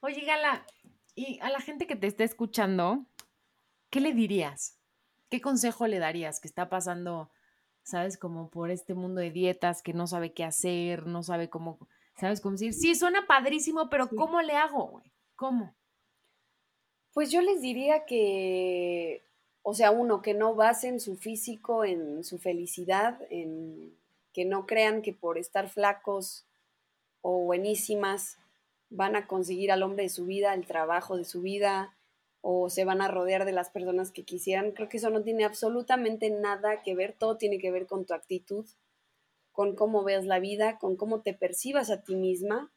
Oye, 0.00 0.24
Gala, 0.24 0.66
y 1.14 1.38
a 1.40 1.50
la 1.50 1.60
gente 1.60 1.86
que 1.86 1.96
te 1.96 2.06
está 2.06 2.24
escuchando, 2.24 3.06
¿qué 3.90 4.00
le 4.00 4.12
dirías? 4.12 4.78
¿Qué 5.30 5.40
consejo 5.40 5.86
le 5.86 5.98
darías 5.98 6.40
que 6.40 6.48
está 6.48 6.68
pasando, 6.68 7.30
sabes, 7.82 8.18
como 8.18 8.50
por 8.50 8.70
este 8.70 8.94
mundo 8.94 9.20
de 9.20 9.30
dietas, 9.30 9.82
que 9.82 9.92
no 9.94 10.06
sabe 10.06 10.32
qué 10.32 10.44
hacer, 10.44 11.06
no 11.06 11.22
sabe 11.22 11.48
cómo, 11.48 11.78
sabes, 12.20 12.40
cómo 12.40 12.52
decir, 12.52 12.74
sí, 12.74 12.94
suena 12.94 13.26
padrísimo, 13.26 13.88
pero 13.88 14.06
Sí. 14.06 14.16
¿cómo 14.16 14.40
le 14.42 14.52
hago, 14.54 14.86
güey? 14.86 15.12
¿Cómo? 15.34 15.74
Pues 17.12 17.30
yo 17.30 17.40
les 17.40 17.62
diría 17.62 18.04
que, 18.04 19.24
o 19.62 19.74
sea, 19.74 19.90
uno, 19.90 20.20
que 20.20 20.34
no 20.34 20.54
basen 20.54 21.00
su 21.00 21.16
físico 21.16 21.84
en 21.84 22.22
su 22.24 22.38
felicidad, 22.38 23.18
en 23.30 23.96
que 24.32 24.44
no 24.44 24.66
crean 24.66 25.00
que 25.00 25.14
por 25.14 25.38
estar 25.38 25.68
flacos 25.70 26.46
o 27.28 27.40
buenísimas 27.40 28.38
van 28.88 29.16
a 29.16 29.26
conseguir 29.26 29.72
al 29.72 29.82
hombre 29.82 30.04
de 30.04 30.08
su 30.08 30.26
vida, 30.26 30.54
el 30.54 30.64
trabajo 30.64 31.16
de 31.16 31.24
su 31.24 31.42
vida, 31.42 31.96
o 32.40 32.70
se 32.70 32.84
van 32.84 33.00
a 33.00 33.08
rodear 33.08 33.44
de 33.44 33.50
las 33.50 33.68
personas 33.68 34.12
que 34.12 34.22
quisieran. 34.22 34.70
Creo 34.70 34.88
que 34.88 34.98
eso 34.98 35.10
no 35.10 35.24
tiene 35.24 35.44
absolutamente 35.44 36.30
nada 36.30 36.82
que 36.84 36.94
ver, 36.94 37.16
todo 37.18 37.36
tiene 37.36 37.58
que 37.58 37.72
ver 37.72 37.88
con 37.88 38.06
tu 38.06 38.14
actitud, 38.14 38.64
con 39.50 39.74
cómo 39.74 40.04
veas 40.04 40.24
la 40.24 40.38
vida, 40.38 40.78
con 40.78 40.94
cómo 40.94 41.22
te 41.22 41.34
percibas 41.34 41.90
a 41.90 42.04
ti 42.04 42.14
misma. 42.14 42.70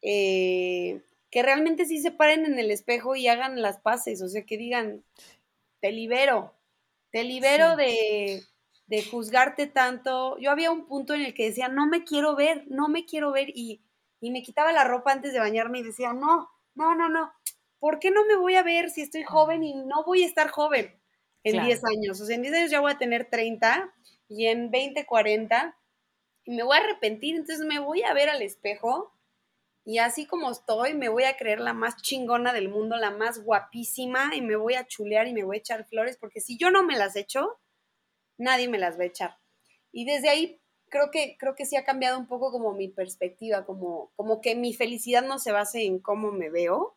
Eh, 0.00 1.02
que 1.30 1.42
realmente 1.42 1.84
sí 1.84 2.00
se 2.00 2.12
paren 2.12 2.46
en 2.46 2.58
el 2.58 2.70
espejo 2.70 3.14
y 3.14 3.28
hagan 3.28 3.60
las 3.60 3.78
paces, 3.78 4.22
o 4.22 4.28
sea, 4.28 4.46
que 4.46 4.56
digan, 4.56 5.04
te 5.80 5.92
libero, 5.92 6.54
te 7.10 7.24
libero 7.24 7.76
de, 7.76 8.42
de 8.90 9.04
juzgarte 9.04 9.68
tanto. 9.68 10.36
Yo 10.38 10.50
había 10.50 10.72
un 10.72 10.84
punto 10.86 11.14
en 11.14 11.22
el 11.22 11.32
que 11.32 11.44
decía, 11.44 11.68
no 11.68 11.86
me 11.86 12.02
quiero 12.02 12.34
ver, 12.34 12.64
no 12.68 12.88
me 12.88 13.06
quiero 13.06 13.30
ver, 13.30 13.48
y, 13.54 13.84
y 14.20 14.32
me 14.32 14.42
quitaba 14.42 14.72
la 14.72 14.82
ropa 14.82 15.12
antes 15.12 15.32
de 15.32 15.38
bañarme 15.38 15.78
y 15.78 15.84
decía, 15.84 16.12
no, 16.12 16.50
no, 16.74 16.96
no, 16.96 17.08
no, 17.08 17.32
¿por 17.78 18.00
qué 18.00 18.10
no 18.10 18.24
me 18.26 18.36
voy 18.36 18.56
a 18.56 18.64
ver 18.64 18.90
si 18.90 19.02
estoy 19.02 19.22
joven 19.22 19.62
y 19.62 19.74
no 19.74 20.02
voy 20.04 20.24
a 20.24 20.26
estar 20.26 20.50
joven 20.50 21.00
en 21.44 21.64
10 21.64 21.82
años? 21.84 22.20
O 22.20 22.26
sea, 22.26 22.34
en 22.34 22.42
10 22.42 22.54
años 22.54 22.70
ya 22.72 22.80
voy 22.80 22.90
a 22.90 22.98
tener 22.98 23.30
30 23.30 23.94
y 24.28 24.46
en 24.46 24.72
20, 24.72 25.06
40 25.06 25.78
y 26.44 26.56
me 26.56 26.64
voy 26.64 26.76
a 26.76 26.80
arrepentir, 26.80 27.36
entonces 27.36 27.64
me 27.64 27.78
voy 27.78 28.02
a 28.02 28.12
ver 28.12 28.28
al 28.28 28.42
espejo 28.42 29.14
y 29.84 29.98
así 29.98 30.26
como 30.26 30.50
estoy, 30.50 30.94
me 30.94 31.08
voy 31.08 31.24
a 31.24 31.36
creer 31.36 31.60
la 31.60 31.74
más 31.74 31.96
chingona 32.02 32.52
del 32.52 32.68
mundo, 32.68 32.96
la 32.96 33.12
más 33.12 33.44
guapísima, 33.44 34.34
y 34.34 34.42
me 34.42 34.56
voy 34.56 34.74
a 34.74 34.86
chulear 34.86 35.28
y 35.28 35.32
me 35.32 35.44
voy 35.44 35.56
a 35.56 35.60
echar 35.60 35.86
flores, 35.86 36.16
porque 36.16 36.40
si 36.40 36.58
yo 36.58 36.70
no 36.70 36.82
me 36.82 36.96
las 36.96 37.16
echo, 37.16 37.60
nadie 38.40 38.68
me 38.68 38.78
las 38.78 38.98
va 38.98 39.04
a 39.04 39.06
echar. 39.06 39.38
Y 39.92 40.04
desde 40.04 40.28
ahí 40.28 40.60
creo 40.88 41.10
que, 41.10 41.36
creo 41.38 41.54
que 41.54 41.66
sí 41.66 41.76
ha 41.76 41.84
cambiado 41.84 42.18
un 42.18 42.26
poco 42.26 42.50
como 42.50 42.72
mi 42.72 42.88
perspectiva, 42.88 43.64
como, 43.64 44.10
como 44.16 44.40
que 44.40 44.54
mi 44.56 44.74
felicidad 44.74 45.22
no 45.22 45.38
se 45.38 45.52
base 45.52 45.84
en 45.84 46.00
cómo 46.00 46.32
me 46.32 46.50
veo. 46.50 46.96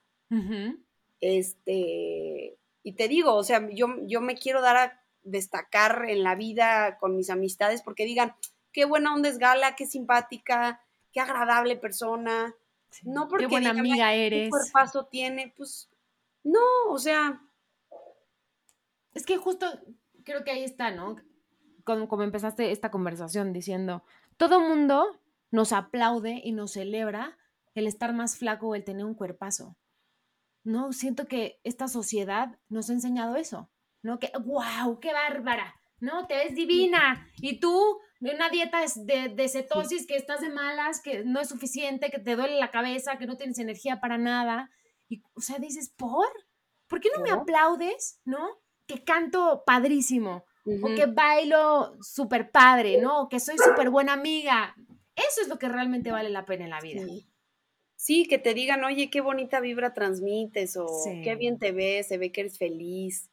Este, 1.22 2.58
y 2.82 2.94
te 2.94 3.08
digo, 3.08 3.36
o 3.36 3.44
sea, 3.44 3.70
yo, 3.70 3.88
yo 4.02 4.20
me 4.20 4.36
quiero 4.36 4.62
dar 4.62 4.78
a 4.78 5.04
destacar 5.22 6.06
en 6.10 6.24
la 6.24 6.36
vida 6.36 6.98
con 6.98 7.16
mis 7.16 7.30
amistades 7.30 7.84
porque 7.84 8.06
digan, 8.06 8.34
qué 8.72 8.86
buena 8.86 9.14
onda 9.14 9.30
es 9.30 9.38
Gala, 9.38 9.76
qué 9.76 9.86
simpática, 9.86 10.82
qué 11.12 11.20
agradable 11.20 11.76
persona, 11.76 12.56
no 13.04 13.28
porque 13.28 13.46
Qué 13.46 13.50
buena 13.50 13.72
amiga 13.72 14.14
eres. 14.14 14.50
¿Qué 14.50 14.72
paso 14.72 15.06
tiene? 15.06 15.54
Pues 15.56 15.90
no, 16.44 16.60
o 16.90 17.00
sea. 17.00 17.42
Es 19.14 19.26
que 19.26 19.38
justo 19.38 19.68
creo 20.24 20.44
que 20.44 20.52
ahí 20.52 20.64
está, 20.64 20.92
¿no? 20.92 21.18
Como, 21.84 22.08
como 22.08 22.24
empezaste 22.24 22.72
esta 22.72 22.92
conversación 22.92 23.54
diciendo, 23.54 24.04
todo 24.38 24.60
mundo 24.60 25.20
nos 25.52 25.74
aplaude 25.74 26.42
y 26.44 26.52
nos 26.52 26.72
celebra 26.74 27.38
el 27.76 27.88
estar 27.88 28.14
más 28.14 28.38
flaco 28.38 28.70
o 28.70 28.76
el 28.76 28.84
tener 28.84 29.06
un 29.06 29.16
cuerpazo. 29.16 29.76
No, 30.64 30.94
siento 30.94 31.28
que 31.28 31.60
esta 31.64 31.88
sociedad 31.88 32.58
nos 32.70 32.90
ha 32.90 32.94
enseñado 32.94 33.36
eso, 33.36 33.70
¿no? 34.02 34.20
Que, 34.20 34.32
wow, 34.46 35.00
qué 35.00 35.12
bárbara, 35.12 35.76
¿no? 36.00 36.26
Te 36.26 36.36
ves 36.36 36.56
divina. 36.56 37.28
Y 37.38 37.60
tú, 37.60 38.00
una 38.22 38.50
dieta 38.50 38.80
de, 38.96 39.30
de 39.30 39.50
cetosis, 39.50 40.08
que 40.08 40.16
estás 40.16 40.42
de 40.42 40.50
malas, 40.50 41.02
que 41.02 41.26
no 41.26 41.42
es 41.42 41.50
suficiente, 41.50 42.10
que 42.10 42.20
te 42.20 42.36
duele 42.36 42.58
la 42.58 42.72
cabeza, 42.72 43.18
que 43.18 43.26
no 43.26 43.36
tienes 43.36 43.60
energía 43.60 44.00
para 44.00 44.18
nada. 44.18 44.72
Y, 45.10 45.22
o 45.34 45.42
sea, 45.42 45.60
dices, 45.60 45.90
¿por? 45.90 46.28
¿Por 46.88 47.02
qué 47.02 47.10
no 47.16 47.22
me 47.22 47.32
aplaudes, 47.32 48.22
no? 48.24 48.62
Que 48.88 49.04
canto 49.04 49.64
padrísimo, 49.66 50.46
o 50.66 50.96
que 50.96 51.06
bailo 51.08 51.98
súper 52.02 52.52
padre, 52.52 53.02
¿no? 53.02 53.24
O 53.24 53.30
que 53.30 53.40
soy 53.40 53.58
súper 53.58 53.90
buena 53.90 54.14
amiga. 54.14 54.76
Eso 55.16 55.42
es 55.42 55.48
lo 55.48 55.60
que 55.60 55.70
realmente 55.70 56.12
vale 56.12 56.30
la 56.30 56.46
pena 56.46 56.64
en 56.64 56.70
la 56.70 56.80
vida. 56.80 57.04
Sí. 57.96 58.28
que 58.28 58.38
te 58.38 58.54
digan, 58.54 58.84
oye, 58.84 59.10
qué 59.10 59.22
bonita 59.22 59.60
vibra 59.60 59.94
transmites, 59.94 60.78
o 60.78 60.88
qué 61.24 61.36
bien 61.36 61.60
te 61.60 61.72
ves, 61.72 62.08
se 62.08 62.18
ve 62.18 62.32
que 62.32 62.42
eres 62.42 62.58
feliz. 62.58 63.30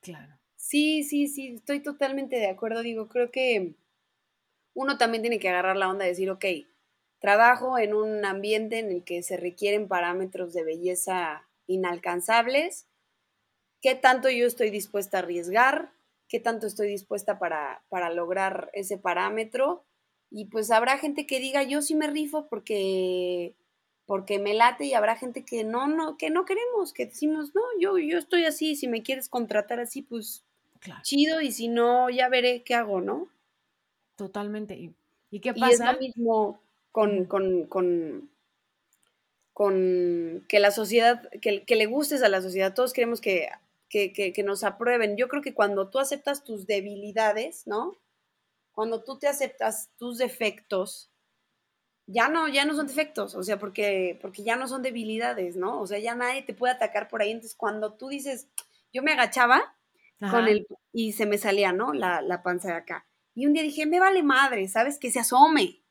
Claro. 0.00 0.38
Sí, 0.56 1.02
sí, 1.02 1.28
sí, 1.28 1.54
estoy 1.56 1.80
totalmente 1.80 2.36
de 2.36 2.48
acuerdo. 2.48 2.82
Digo, 2.82 3.08
creo 3.08 3.30
que 3.30 3.74
uno 4.74 4.98
también 4.98 5.22
tiene 5.22 5.38
que 5.38 5.48
agarrar 5.48 5.76
la 5.76 5.88
onda 5.88 6.04
y 6.04 6.08
decir, 6.08 6.30
ok, 6.30 6.44
trabajo 7.18 7.78
en 7.78 7.94
un 7.94 8.24
ambiente 8.24 8.78
en 8.78 8.90
el 8.90 9.04
que 9.04 9.22
se 9.22 9.36
requieren 9.36 9.88
parámetros 9.88 10.52
de 10.52 10.64
belleza 10.64 11.46
inalcanzables. 11.66 12.86
¿Qué 13.80 13.94
tanto 13.94 14.30
yo 14.30 14.46
estoy 14.46 14.70
dispuesta 14.70 15.18
a 15.18 15.20
arriesgar? 15.20 15.92
¿Qué 16.28 16.40
tanto 16.40 16.66
estoy 16.66 16.88
dispuesta 16.88 17.38
para, 17.38 17.82
para 17.88 18.12
lograr 18.12 18.70
ese 18.72 18.98
parámetro? 18.98 19.84
Y 20.30 20.46
pues 20.46 20.70
habrá 20.70 20.98
gente 20.98 21.26
que 21.26 21.40
diga, 21.40 21.62
yo 21.62 21.82
sí 21.82 21.94
me 21.94 22.08
rifo 22.08 22.46
porque 22.48 23.54
porque 24.06 24.38
me 24.38 24.54
late 24.54 24.84
y 24.84 24.94
habrá 24.94 25.16
gente 25.16 25.44
que 25.44 25.64
no, 25.64 25.88
no, 25.88 26.16
que 26.16 26.30
no 26.30 26.44
queremos, 26.44 26.92
que 26.92 27.06
decimos, 27.06 27.54
no, 27.54 27.62
yo, 27.80 27.98
yo 27.98 28.18
estoy 28.18 28.44
así, 28.44 28.76
si 28.76 28.86
me 28.86 29.02
quieres 29.02 29.28
contratar 29.28 29.80
así, 29.80 30.02
pues 30.02 30.44
chido, 31.02 31.40
y 31.40 31.52
si 31.52 31.68
no, 31.68 32.10
ya 32.10 32.28
veré 32.28 32.62
qué 32.62 32.74
hago, 32.74 33.00
¿no? 33.00 33.28
Totalmente. 34.16 34.76
¿Y, 34.76 34.94
¿y 35.30 35.40
qué 35.40 35.54
pasa? 35.54 35.70
Y 35.70 35.72
es 35.72 35.80
lo 35.80 36.00
mismo 36.00 36.60
con, 36.92 37.24
con, 37.24 37.64
con, 37.66 38.30
con 39.52 40.44
que 40.48 40.60
la 40.60 40.70
sociedad, 40.70 41.28
que, 41.40 41.64
que, 41.64 41.76
le 41.76 41.86
gustes 41.86 42.22
a 42.22 42.28
la 42.28 42.42
sociedad. 42.42 42.74
Todos 42.74 42.92
queremos 42.92 43.20
que, 43.20 43.48
que, 44.12 44.32
que, 44.32 44.42
nos 44.42 44.64
aprueben. 44.64 45.16
Yo 45.16 45.28
creo 45.28 45.40
que 45.40 45.54
cuando 45.54 45.88
tú 45.88 46.00
aceptas 46.00 46.42
tus 46.42 46.66
debilidades, 46.66 47.66
¿no? 47.66 47.96
Cuando 48.72 49.04
tú 49.04 49.18
te 49.20 49.28
aceptas 49.28 49.90
tus 49.96 50.18
defectos, 50.18 51.12
ya 52.06 52.28
no, 52.28 52.48
ya 52.48 52.64
no 52.64 52.74
son 52.74 52.88
defectos, 52.88 53.36
o 53.36 53.42
sea, 53.44 53.58
porque, 53.58 54.18
porque 54.20 54.42
ya 54.42 54.56
no 54.56 54.66
son 54.66 54.82
debilidades, 54.82 55.56
¿no? 55.56 55.80
O 55.80 55.86
sea, 55.86 56.00
ya 56.00 56.16
nadie 56.16 56.42
te 56.42 56.54
puede 56.54 56.74
atacar 56.74 57.08
por 57.08 57.22
ahí. 57.22 57.30
Entonces, 57.30 57.56
cuando 57.56 57.94
tú 57.94 58.08
dices, 58.08 58.48
yo 58.92 59.02
me 59.02 59.12
agachaba 59.12 59.76
con 60.18 60.48
el, 60.48 60.66
y 60.92 61.12
se 61.12 61.26
me 61.26 61.38
salía, 61.38 61.72
¿no? 61.72 61.92
La, 61.92 62.20
la 62.20 62.42
panza 62.42 62.68
de 62.68 62.74
acá. 62.74 63.06
Y 63.34 63.46
un 63.46 63.52
día 63.52 63.62
dije, 63.62 63.86
me 63.86 64.00
vale 64.00 64.24
madre, 64.24 64.66
¿sabes? 64.66 64.98
Que 64.98 65.12
se 65.12 65.20
asome. 65.20 65.84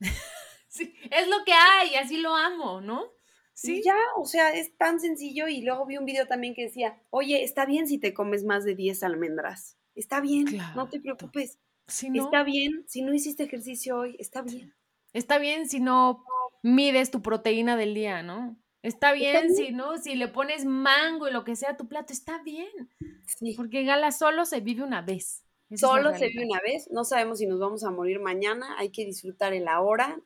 sí, 0.68 0.94
es 1.10 1.26
lo 1.28 1.42
que 1.44 1.52
hay, 1.52 1.94
así 1.94 2.18
lo 2.18 2.36
amo, 2.36 2.82
¿no? 2.82 3.15
Sí. 3.56 3.82
ya, 3.82 3.96
o 4.16 4.26
sea, 4.26 4.50
es 4.50 4.76
tan 4.76 5.00
sencillo. 5.00 5.48
Y 5.48 5.62
luego 5.62 5.86
vi 5.86 5.96
un 5.96 6.04
video 6.04 6.26
también 6.26 6.54
que 6.54 6.64
decía, 6.64 7.00
oye, 7.10 7.42
está 7.42 7.64
bien 7.64 7.86
si 7.86 7.98
te 7.98 8.12
comes 8.12 8.44
más 8.44 8.64
de 8.64 8.74
10 8.74 9.02
almendras. 9.02 9.78
Está 9.94 10.20
bien, 10.20 10.46
no 10.74 10.88
te 10.88 11.00
preocupes. 11.00 11.58
Está 11.88 12.42
bien, 12.42 12.84
si 12.86 13.02
no 13.02 13.14
hiciste 13.14 13.44
ejercicio 13.44 13.96
hoy, 13.96 14.16
está 14.18 14.42
bien. 14.42 14.74
Está 15.12 15.38
bien 15.38 15.68
si 15.68 15.80
no 15.80 16.22
mides 16.62 17.10
tu 17.10 17.22
proteína 17.22 17.76
del 17.76 17.94
día, 17.94 18.22
¿no? 18.22 18.56
Está 18.82 19.12
bien, 19.12 19.54
si 19.54 19.72
no, 19.72 19.96
si 19.96 20.14
le 20.14 20.28
pones 20.28 20.64
mango 20.64 21.28
y 21.28 21.32
lo 21.32 21.44
que 21.44 21.56
sea 21.56 21.70
a 21.70 21.76
tu 21.76 21.88
plato, 21.88 22.12
está 22.12 22.42
bien. 22.42 22.90
Sí. 23.26 23.54
Porque 23.56 23.84
Gala 23.84 24.12
solo 24.12 24.44
se 24.44 24.60
vive 24.60 24.82
una 24.82 25.00
vez. 25.02 25.44
Solo 25.74 26.14
se 26.14 26.28
vive 26.28 26.44
una 26.44 26.60
vez, 26.60 26.88
no 26.92 27.04
sabemos 27.04 27.38
si 27.38 27.46
nos 27.46 27.58
vamos 27.58 27.82
a 27.82 27.90
morir 27.90 28.20
mañana, 28.20 28.76
hay 28.78 28.90
que 28.90 29.04
disfrutar 29.04 29.52
el 29.54 29.66
ahora. 29.66 30.20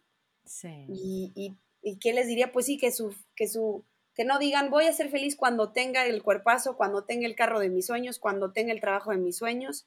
Sí. 0.45 0.87
Y, 0.89 1.33
y, 1.35 1.57
qué 2.01 2.13
les 2.13 2.27
diría, 2.27 2.53
pues 2.53 2.67
sí, 2.67 2.79
que 2.79 2.93
su, 2.93 3.15
que 3.35 3.49
su, 3.49 3.85
que 4.15 4.25
no 4.25 4.39
digan 4.39 4.71
voy 4.71 4.87
a 4.87 4.93
ser 4.93 5.11
feliz 5.11 5.37
cuando 5.37 5.73
tenga 5.73 6.07
el 6.07 6.23
cuerpazo, 6.23 6.77
cuando 6.77 7.05
tenga 7.05 7.27
el 7.27 7.35
carro 7.35 7.61
de 7.61 7.71
mis 7.71 7.87
sueños, 7.87 8.19
cuando 8.19 8.53
tenga 8.53 8.73
el 8.73 8.81
trabajo 8.81 9.11
de 9.11 9.19
mis 9.19 9.37
sueños. 9.37 9.87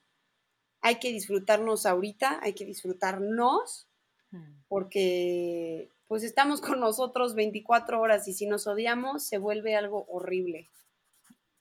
Hay 0.82 1.00
que 1.00 1.12
disfrutarnos 1.12 1.86
ahorita, 1.86 2.40
hay 2.42 2.54
que 2.54 2.66
disfrutarnos, 2.66 3.88
hmm. 4.32 4.64
porque 4.68 5.90
pues 6.08 6.24
estamos 6.24 6.62
con 6.62 6.80
nosotros 6.80 7.36
24 7.36 8.02
horas 8.02 8.28
y 8.28 8.34
si 8.34 8.46
nos 8.46 8.68
odiamos 8.68 9.24
se 9.24 9.38
vuelve 9.38 9.76
algo 9.76 10.06
horrible. 10.10 10.70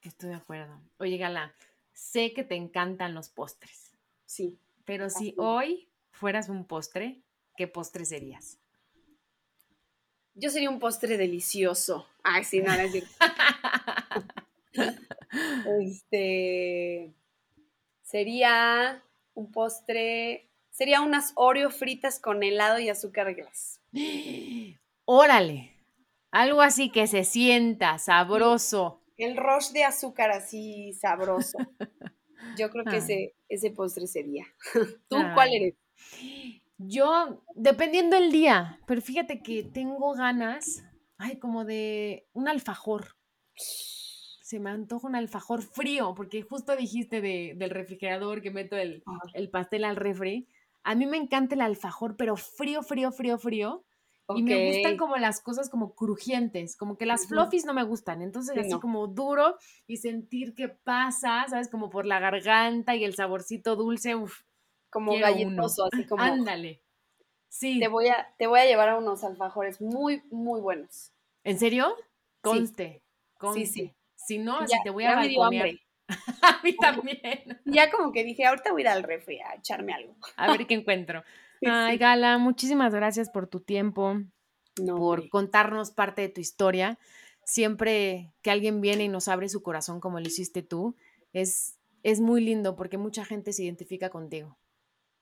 Estoy 0.03 0.31
de 0.31 0.35
acuerdo. 0.37 0.81
Oye, 0.99 1.17
Gala, 1.17 1.55
sé 1.93 2.33
que 2.33 2.43
te 2.43 2.57
encantan 2.57 3.15
los 3.15 3.29
postres. 3.29 3.93
Sí. 4.27 4.59
Pero 4.85 5.11
si 5.11 5.35
hoy 5.39 5.89
fueras 6.11 6.49
un 6.49 6.65
postre, 6.65 7.23
¿qué 7.57 7.69
postre 7.69 8.05
serías? 8.05 8.59
Yo 10.35 10.51
sería 10.51 10.71
un 10.71 10.79
postre 10.79 11.17
delicioso. 11.17 12.07
Ay, 12.23 12.45
sí, 12.45 12.61
no, 12.61 12.73
es 12.73 12.93
Este. 15.81 17.13
Sería 18.03 19.03
un 19.35 19.51
postre. 19.51 20.49
Sería 20.71 21.01
unas 21.01 21.33
Oreo 21.35 21.71
fritas 21.71 22.19
con 22.19 22.43
helado 22.43 22.79
y 22.79 22.89
azúcar 22.89 23.35
glass. 23.35 23.81
Órale. 25.05 25.73
Algo 26.31 26.63
así 26.63 26.91
que 26.91 27.07
se 27.07 27.25
sienta 27.25 27.99
sabroso. 27.99 29.03
El 29.19 29.37
rush 29.37 29.73
de 29.73 29.85
azúcar 29.85 30.31
así 30.31 30.95
sabroso. 30.95 31.59
Yo 32.57 32.71
creo 32.71 32.85
que 32.85 32.97
ese, 32.97 33.35
ese 33.49 33.71
postre 33.71 34.07
sería. 34.07 34.47
¿Tú 35.09 35.17
cuál 35.35 35.53
eres? 35.53 35.75
Yo, 36.87 37.43
dependiendo 37.55 38.17
del 38.17 38.33
día, 38.33 38.81
pero 38.87 39.01
fíjate 39.01 39.43
que 39.43 39.63
tengo 39.63 40.15
ganas, 40.15 40.85
ay, 41.19 41.39
como 41.39 41.65
de 41.65 42.29
un 42.33 42.49
alfajor. 42.49 43.17
Se 43.55 44.61
me 44.61 44.71
antoja 44.71 45.09
un 45.09 45.17
alfajor 45.17 45.63
frío, 45.63 46.15
porque 46.15 46.43
justo 46.43 46.77
dijiste 46.77 47.21
del 47.21 47.71
refrigerador 47.71 48.43
que 48.43 48.51
meto 48.51 48.77
el, 48.77 49.03
el 49.35 49.51
pastel 49.51 49.85
al 49.85 49.97
refri. 49.97 50.49
A 50.83 50.95
mí 50.95 51.07
me 51.07 51.17
encanta 51.17 51.55
el 51.55 51.61
alfajor, 51.61 52.17
pero 52.17 52.37
frío, 52.37 52.83
frío, 52.83 53.13
frío, 53.13 53.39
frío. 53.39 53.85
Y 54.35 54.43
me 54.43 54.73
gustan 54.73 54.97
como 54.97 55.17
las 55.17 55.43
cosas 55.43 55.69
como 55.69 55.95
crujientes, 55.95 56.77
como 56.77 56.97
que 56.97 57.07
las 57.07 57.27
fluffies 57.27 57.67
no 57.67 57.75
me 57.75 57.83
gustan, 57.83 58.23
entonces 58.23 58.57
así 58.57 58.79
como 58.81 59.07
duro 59.07 59.57
y 59.87 59.99
sentir 59.99 60.55
que 60.55 60.69
pasa, 60.69 61.45
¿sabes? 61.49 61.69
Como 61.69 61.91
por 61.91 62.07
la 62.07 62.19
garganta 62.19 62.97
y 62.97 63.05
el 63.05 63.15
saborcito 63.15 63.77
dulce, 63.77 64.15
uff. 64.15 64.43
Como 64.93 65.19
galletoso, 65.19 65.87
así 65.91 66.07
como. 66.07 66.23
Ándale. 66.23 66.83
Sí. 67.49 67.81
Te 67.81 67.89
voy 67.89 68.09
a, 68.09 68.35
te 68.39 68.47
voy 68.47 68.61
a 68.61 68.67
llevar 68.67 68.91
a 68.91 68.99
unos 68.99 69.25
alfajores 69.25 69.81
muy, 69.81 70.23
muy 70.31 70.61
buenos. 70.61 71.13
¿En 71.45 71.59
serio? 71.59 71.95
Conste. 72.43 73.03
Conste. 73.39 73.67
Sí, 73.67 73.73
sí. 73.73 73.95
Si 74.15 74.39
no, 74.39 74.59
así 74.61 74.75
Ya- 74.77 74.83
te 74.85 74.91
voy 74.91 75.05
a 75.05 75.15
balconear. 75.17 75.71
A 76.43 76.61
mí 76.63 76.77
también. 76.77 77.21
Ya 77.65 77.91
como 77.91 78.13
que 78.13 78.23
dije, 78.25 78.45
ahorita 78.45 78.71
voy 78.73 78.83
a 78.83 78.85
ir 78.85 78.89
al 78.89 79.03
refri 79.03 79.41
a 79.41 79.55
echarme 79.55 79.93
algo. 79.95 80.15
A 80.37 80.51
ver 80.53 80.67
qué 80.67 80.75
encuentro. 80.75 81.23
Sí, 81.61 81.67
Ay, 81.71 81.95
sí. 81.95 81.99
Gala, 81.99 82.39
muchísimas 82.39 82.95
gracias 82.95 83.31
por 83.31 83.47
tu 83.47 83.61
tiempo, 83.61 84.15
No, 84.81 84.97
por 84.97 85.19
hombre. 85.21 85.31
contarnos 85.31 85.91
parte 85.91 86.23
de 86.23 86.29
tu 86.29 86.41
historia. 86.41 86.99
Siempre 87.45 88.33
que 88.43 88.51
alguien 88.51 88.81
viene 88.81 89.05
y 89.05 89.09
nos 89.09 89.29
abre 89.29 89.49
su 89.49 89.63
corazón 89.63 90.01
como 90.01 90.21
lo 90.21 90.27
hiciste 90.27 90.63
tú, 90.63 90.97
es, 91.33 91.79
es 92.03 92.21
muy 92.21 92.41
lindo 92.43 92.77
porque 92.77 92.99
mucha 92.99 93.25
gente 93.25 93.53
se 93.53 93.65
identifica 93.65 94.11
contigo. 94.11 94.59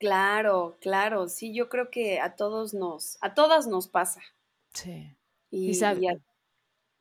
Claro, 0.00 0.78
claro. 0.80 1.28
Sí, 1.28 1.54
yo 1.54 1.68
creo 1.68 1.90
que 1.90 2.18
a 2.20 2.34
todos 2.34 2.74
nos, 2.74 3.18
a 3.20 3.34
todas 3.34 3.66
nos 3.68 3.86
pasa. 3.86 4.20
Sí. 4.72 5.16
Y, 5.50 5.68
Y 5.70 5.74
sabe- 5.74 6.00
y 6.02 6.08
a- 6.08 6.18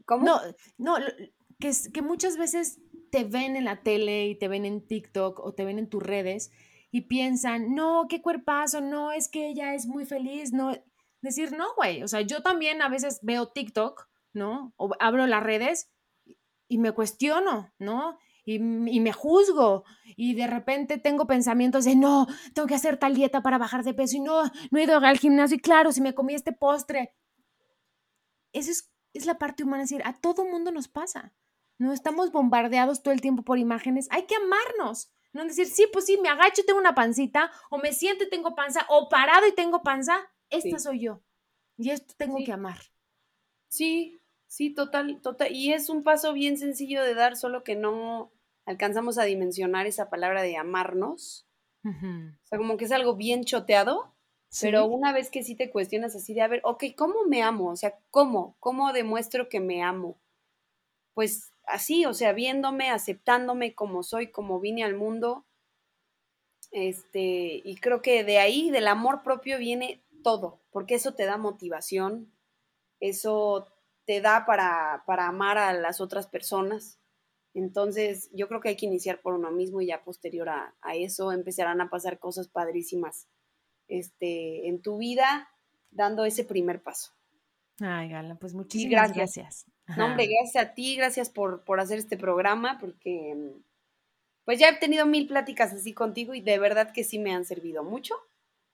¿Cómo? 0.06 0.26
No, 0.26 0.40
no, 0.78 0.98
que, 1.60 1.70
es- 1.70 1.90
que 1.92 2.02
muchas 2.02 2.38
veces 2.38 2.80
te 3.12 3.24
ven 3.24 3.56
en 3.56 3.66
la 3.66 3.82
tele 3.84 4.28
y 4.28 4.36
te 4.36 4.48
ven 4.50 4.66
en 4.66 4.86
TikTok 4.86 5.40
o 5.40 5.54
te 5.54 5.64
ven 5.66 5.80
en 5.80 5.90
tus 5.90 6.04
redes 6.04 6.52
y 6.92 7.02
piensan, 7.02 7.74
no, 7.74 8.08
qué 8.10 8.22
cuerpazo, 8.22 8.82
no, 8.82 9.12
es 9.14 9.30
que 9.30 9.48
ella 9.48 9.74
es 9.76 9.86
muy 9.88 10.06
feliz, 10.06 10.52
no. 10.52 10.74
Decir, 11.22 11.52
no, 11.54 11.74
güey, 11.76 12.04
o 12.04 12.08
sea, 12.08 12.22
yo 12.22 12.42
también 12.44 12.82
a 12.82 12.90
veces 12.90 13.20
veo 13.22 13.48
TikTok, 13.50 14.08
¿no? 14.34 14.74
O 14.78 14.92
abro 15.00 15.26
las 15.28 15.44
redes 15.44 15.90
y 16.68 16.78
me 16.80 16.92
cuestiono, 16.92 17.72
¿no? 17.80 18.18
Y, 18.56 18.60
me 19.00 19.12
juzgo 19.14 19.84
y 20.16 20.34
de 20.34 20.48
repente 20.48 20.98
tengo 20.98 21.28
pensamientos 21.28 21.86
de, 21.86 21.96
no, 21.96 22.26
tengo 22.54 22.68
que 22.68 22.74
hacer 22.76 22.98
tal 22.98 23.14
dieta 23.14 23.44
para 23.44 23.60
bajar 23.60 23.84
de 23.84 23.94
peso 23.94 24.18
y 24.18 24.22
no, 24.22 24.44
no 24.72 24.80
he 24.80 24.84
ido 24.84 24.98
al 24.98 25.20
gimnasio 25.20 25.58
y 25.58 25.60
claro, 25.60 25.92
si 25.92 26.02
me 26.02 26.16
comí 26.16 26.34
este 26.34 26.52
postre, 26.52 27.14
esa 28.52 28.72
es, 28.72 28.92
es 29.14 29.26
la 29.28 29.38
parte 29.38 29.64
humana, 29.64 29.84
es 29.84 29.90
decir, 29.90 30.04
a 30.06 30.14
todo 30.20 30.46
mundo 30.46 30.72
nos 30.72 30.88
pasa. 30.88 31.34
No 31.78 31.94
estamos 31.94 32.32
bombardeados 32.32 33.04
todo 33.04 33.14
el 33.14 33.22
tiempo 33.22 33.44
por 33.44 33.60
imágenes. 33.60 34.08
Hay 34.12 34.26
que 34.26 34.36
amarnos. 34.36 35.12
No 35.32 35.46
decir, 35.46 35.68
sí, 35.68 35.86
pues 35.94 36.06
sí, 36.06 36.18
me 36.22 36.30
agacho 36.30 36.62
y 36.62 36.66
tengo 36.66 36.80
una 36.80 36.96
pancita, 36.96 37.52
o 37.70 37.78
me 37.78 37.94
siento 37.94 38.24
y 38.24 38.30
tengo 38.30 38.56
panza, 38.56 38.86
o 38.90 39.10
parado 39.10 39.48
y 39.48 39.54
tengo 39.54 39.84
panza. 39.84 40.18
Esta 40.50 40.80
Sí. 40.80 40.84
soy 40.84 41.02
yo. 41.02 41.22
Y 41.78 41.92
esto 41.92 42.16
tengo 42.18 42.40
Sí. 42.40 42.46
que 42.46 42.52
amar. 42.52 42.80
Sí, 43.68 44.20
sí, 44.48 44.74
total, 44.74 45.22
total. 45.22 45.52
Y 45.56 45.72
es 45.72 45.90
un 45.90 46.02
paso 46.04 46.34
bien 46.34 46.58
sencillo 46.58 47.04
de 47.04 47.14
dar, 47.14 47.38
solo 47.38 47.64
que 47.64 47.76
no 47.76 48.32
alcanzamos 48.70 49.18
a 49.18 49.24
dimensionar 49.24 49.88
esa 49.88 50.12
palabra 50.12 50.44
de 50.44 50.56
amarnos. 50.56 51.48
O 51.84 52.48
sea, 52.48 52.60
como 52.60 52.78
que 52.78 52.86
es 52.86 52.92
algo 52.92 53.16
bien 53.16 53.44
choteado, 53.44 54.14
pero 54.62 54.86
una 54.86 55.12
vez 55.12 55.32
que 55.32 55.44
sí 55.44 55.56
te 55.56 55.72
cuestionas 55.72 56.16
así 56.16 56.36
de, 56.36 56.42
a 56.42 56.48
ver, 56.48 56.62
ok, 56.64 56.84
¿cómo 56.96 57.26
me 57.26 57.42
amo? 57.42 57.72
O 57.72 57.76
sea, 57.76 57.98
¿cómo? 58.12 58.58
¿Cómo 58.60 58.94
demuestro 58.94 59.50
que 59.50 59.60
me 59.60 59.82
amo? 59.82 60.20
Pues 61.16 61.52
así, 61.66 62.06
o 62.06 62.14
sea, 62.14 62.32
viéndome, 62.32 62.92
aceptándome 62.92 63.74
como 63.74 64.04
soy, 64.04 64.28
como 64.28 64.60
vine 64.60 64.84
al 64.84 64.94
mundo. 64.94 65.48
Este, 66.72 67.62
y 67.64 67.76
creo 67.78 68.04
que 68.04 68.24
de 68.24 68.38
ahí, 68.38 68.70
del 68.70 68.88
amor 68.88 69.24
propio, 69.24 69.58
viene 69.58 70.04
todo, 70.24 70.62
porque 70.70 70.94
eso 70.94 71.16
te 71.16 71.26
da 71.26 71.38
motivación, 71.38 72.32
eso 73.00 73.68
te 74.06 74.22
da 74.22 74.46
para, 74.46 75.04
para 75.08 75.28
amar 75.28 75.58
a 75.58 75.74
las 75.74 76.02
otras 76.02 76.28
personas. 76.28 76.99
Entonces, 77.54 78.30
yo 78.34 78.48
creo 78.48 78.62
que 78.62 78.70
hay 78.70 78.76
que 78.76 78.86
iniciar 78.86 79.22
por 79.22 79.34
uno 79.34 79.52
mismo 79.52 79.82
y 79.82 79.88
ya 79.88 80.04
posterior 80.04 80.50
a, 80.50 80.76
a 80.82 80.96
eso 80.96 81.32
empezarán 81.32 81.82
a 81.82 81.90
pasar 81.90 82.20
cosas 82.20 82.48
padrísimas 82.48 83.28
este, 83.88 84.68
en 84.68 84.82
tu 84.82 84.98
vida, 84.98 85.50
dando 85.92 86.26
ese 86.26 86.44
primer 86.44 86.82
paso. 86.82 87.12
Ay, 87.82 88.10
Gala, 88.10 88.36
pues 88.36 88.54
muchísimas 88.54 89.14
gracias. 89.14 89.66
gracias. 89.86 89.98
No, 89.98 90.06
hombre, 90.06 90.28
gracias 90.40 90.64
a 90.64 90.74
ti, 90.74 90.96
gracias 90.96 91.30
por, 91.30 91.64
por 91.64 91.80
hacer 91.80 91.98
este 91.98 92.18
programa, 92.18 92.78
porque 92.80 93.34
mm, 93.36 93.64
pues 94.46 94.60
ya 94.60 94.70
he 94.70 94.78
tenido 94.78 95.06
mil 95.06 95.28
pláticas 95.28 95.74
así 95.74 95.94
contigo 95.94 96.34
y 96.34 96.42
de 96.42 96.60
verdad 96.60 96.92
que 96.94 97.04
sí 97.04 97.20
me 97.20 97.34
han 97.34 97.46
servido 97.46 97.84
mucho. 97.84 98.16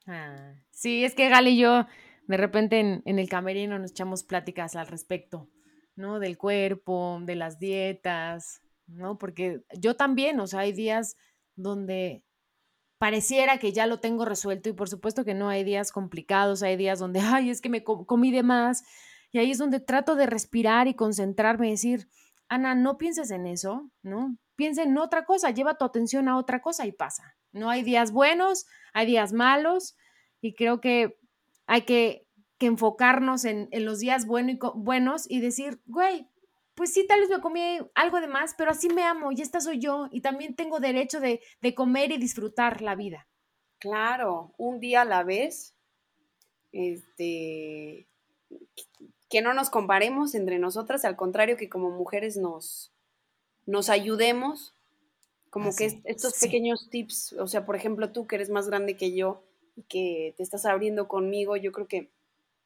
Ah, 0.06 0.54
sí, 0.72 1.04
es 1.04 1.16
que 1.16 1.30
Gala 1.30 1.50
y 1.50 1.58
yo 1.58 1.86
de 2.28 2.38
repente 2.38 2.80
en, 2.80 3.02
en 3.06 3.20
el 3.20 3.30
camerino 3.30 3.80
nos 3.80 3.92
echamos 3.92 4.24
pláticas 4.24 4.76
al 4.76 4.88
respecto, 4.88 5.50
¿no? 5.96 6.20
Del 6.20 6.38
cuerpo, 6.38 7.20
de 7.24 7.36
las 7.36 7.60
dietas, 7.60 8.62
¿no? 8.88 9.18
Porque 9.18 9.62
yo 9.80 9.96
también, 9.96 10.40
o 10.40 10.48
sea, 10.48 10.62
hay 10.62 10.74
días 10.74 11.16
donde 11.56 12.24
pareciera 12.98 13.58
que 13.58 13.74
ya 13.74 13.88
lo 13.88 14.00
tengo 14.00 14.26
resuelto 14.26 14.70
y 14.70 14.74
por 14.74 14.90
supuesto 14.90 15.26
que 15.26 15.34
no, 15.34 15.50
hay 15.50 15.64
días 15.64 15.92
complicados, 15.92 16.64
hay 16.64 16.78
días 16.78 17.00
donde, 17.00 17.20
ay, 17.20 17.50
es 17.50 17.62
que 17.62 17.70
me 17.70 17.84
co- 17.84 18.06
comí 18.06 18.32
de 18.32 18.44
más 18.44 18.84
y 19.32 19.40
ahí 19.40 19.52
es 19.52 19.58
donde 19.58 19.80
trato 19.80 20.16
de 20.16 20.26
respirar 20.28 20.88
y 20.88 20.94
concentrarme 20.96 21.68
y 21.68 21.72
decir, 21.72 22.08
Ana, 22.48 22.76
no 22.76 22.98
pienses 22.98 23.32
en 23.32 23.48
eso, 23.48 23.92
¿no? 24.02 24.38
Piensa 24.56 24.84
en 24.84 24.98
otra 24.98 25.26
cosa, 25.26 25.52
lleva 25.52 25.78
tu 25.78 25.84
atención 25.84 26.30
a 26.30 26.38
otra 26.38 26.62
cosa 26.62 26.86
y 26.86 26.92
pasa. 26.94 27.36
No 27.52 27.70
hay 27.70 27.84
días 27.84 28.12
buenos, 28.12 28.66
hay 28.94 29.08
días 29.08 29.34
malos 29.34 29.98
y 30.42 30.54
creo 30.54 30.80
que 30.80 31.18
hay 31.68 31.82
que, 31.82 32.28
que 32.58 32.68
enfocarnos 32.68 33.44
en, 33.44 33.68
en 33.72 33.84
los 33.84 34.00
días 34.00 34.26
bueno 34.26 34.52
y 34.52 34.60
buenos 34.76 35.30
y 35.30 35.42
decir, 35.42 35.82
güey, 35.86 36.30
pues 36.76 36.94
sí, 36.94 37.08
tal 37.08 37.22
vez 37.22 37.30
me 37.30 37.42
comí 37.42 37.80
algo 37.96 38.22
de 38.22 38.28
más, 38.28 38.54
pero 38.58 38.72
así 38.72 38.90
me 38.90 39.04
amo 39.04 39.32
y 39.32 39.42
esta 39.42 39.62
soy 39.62 39.80
yo 39.80 40.08
y 40.12 40.22
también 40.22 40.56
tengo 40.56 40.80
derecho 40.80 41.20
de, 41.20 41.42
de 41.62 41.74
comer 41.74 42.12
y 42.12 42.18
disfrutar 42.18 42.82
la 42.82 42.96
vida. 42.96 43.28
Claro, 43.80 44.54
un 44.58 44.80
día 44.80 45.02
a 45.02 45.06
la 45.06 45.24
vez, 45.24 45.74
este, 46.72 48.08
que 49.30 49.42
no 49.42 49.54
nos 49.54 49.70
comparemos 49.70 50.36
entre 50.36 50.60
nosotras, 50.60 51.06
al 51.06 51.16
contrario 51.16 51.58
que 51.58 51.70
como 51.70 51.90
mujeres 51.92 52.38
nos, 52.38 52.92
nos 53.66 53.90
ayudemos, 53.90 54.74
como 55.50 55.74
que 55.76 55.86
Así, 55.86 56.02
estos 56.04 56.34
sí. 56.34 56.48
pequeños 56.48 56.90
tips, 56.90 57.34
o 57.34 57.48
sea, 57.48 57.66
por 57.66 57.76
ejemplo, 57.76 58.12
tú 58.12 58.28
que 58.28 58.36
eres 58.36 58.50
más 58.50 58.68
grande 58.68 58.98
que 58.98 59.16
yo 59.16 59.44
y 59.76 59.84
que 59.84 60.34
te 60.38 60.44
estás 60.44 60.66
abriendo 60.66 61.08
conmigo, 61.08 61.56
yo 61.56 61.72
creo 61.72 61.88
que 61.88 62.12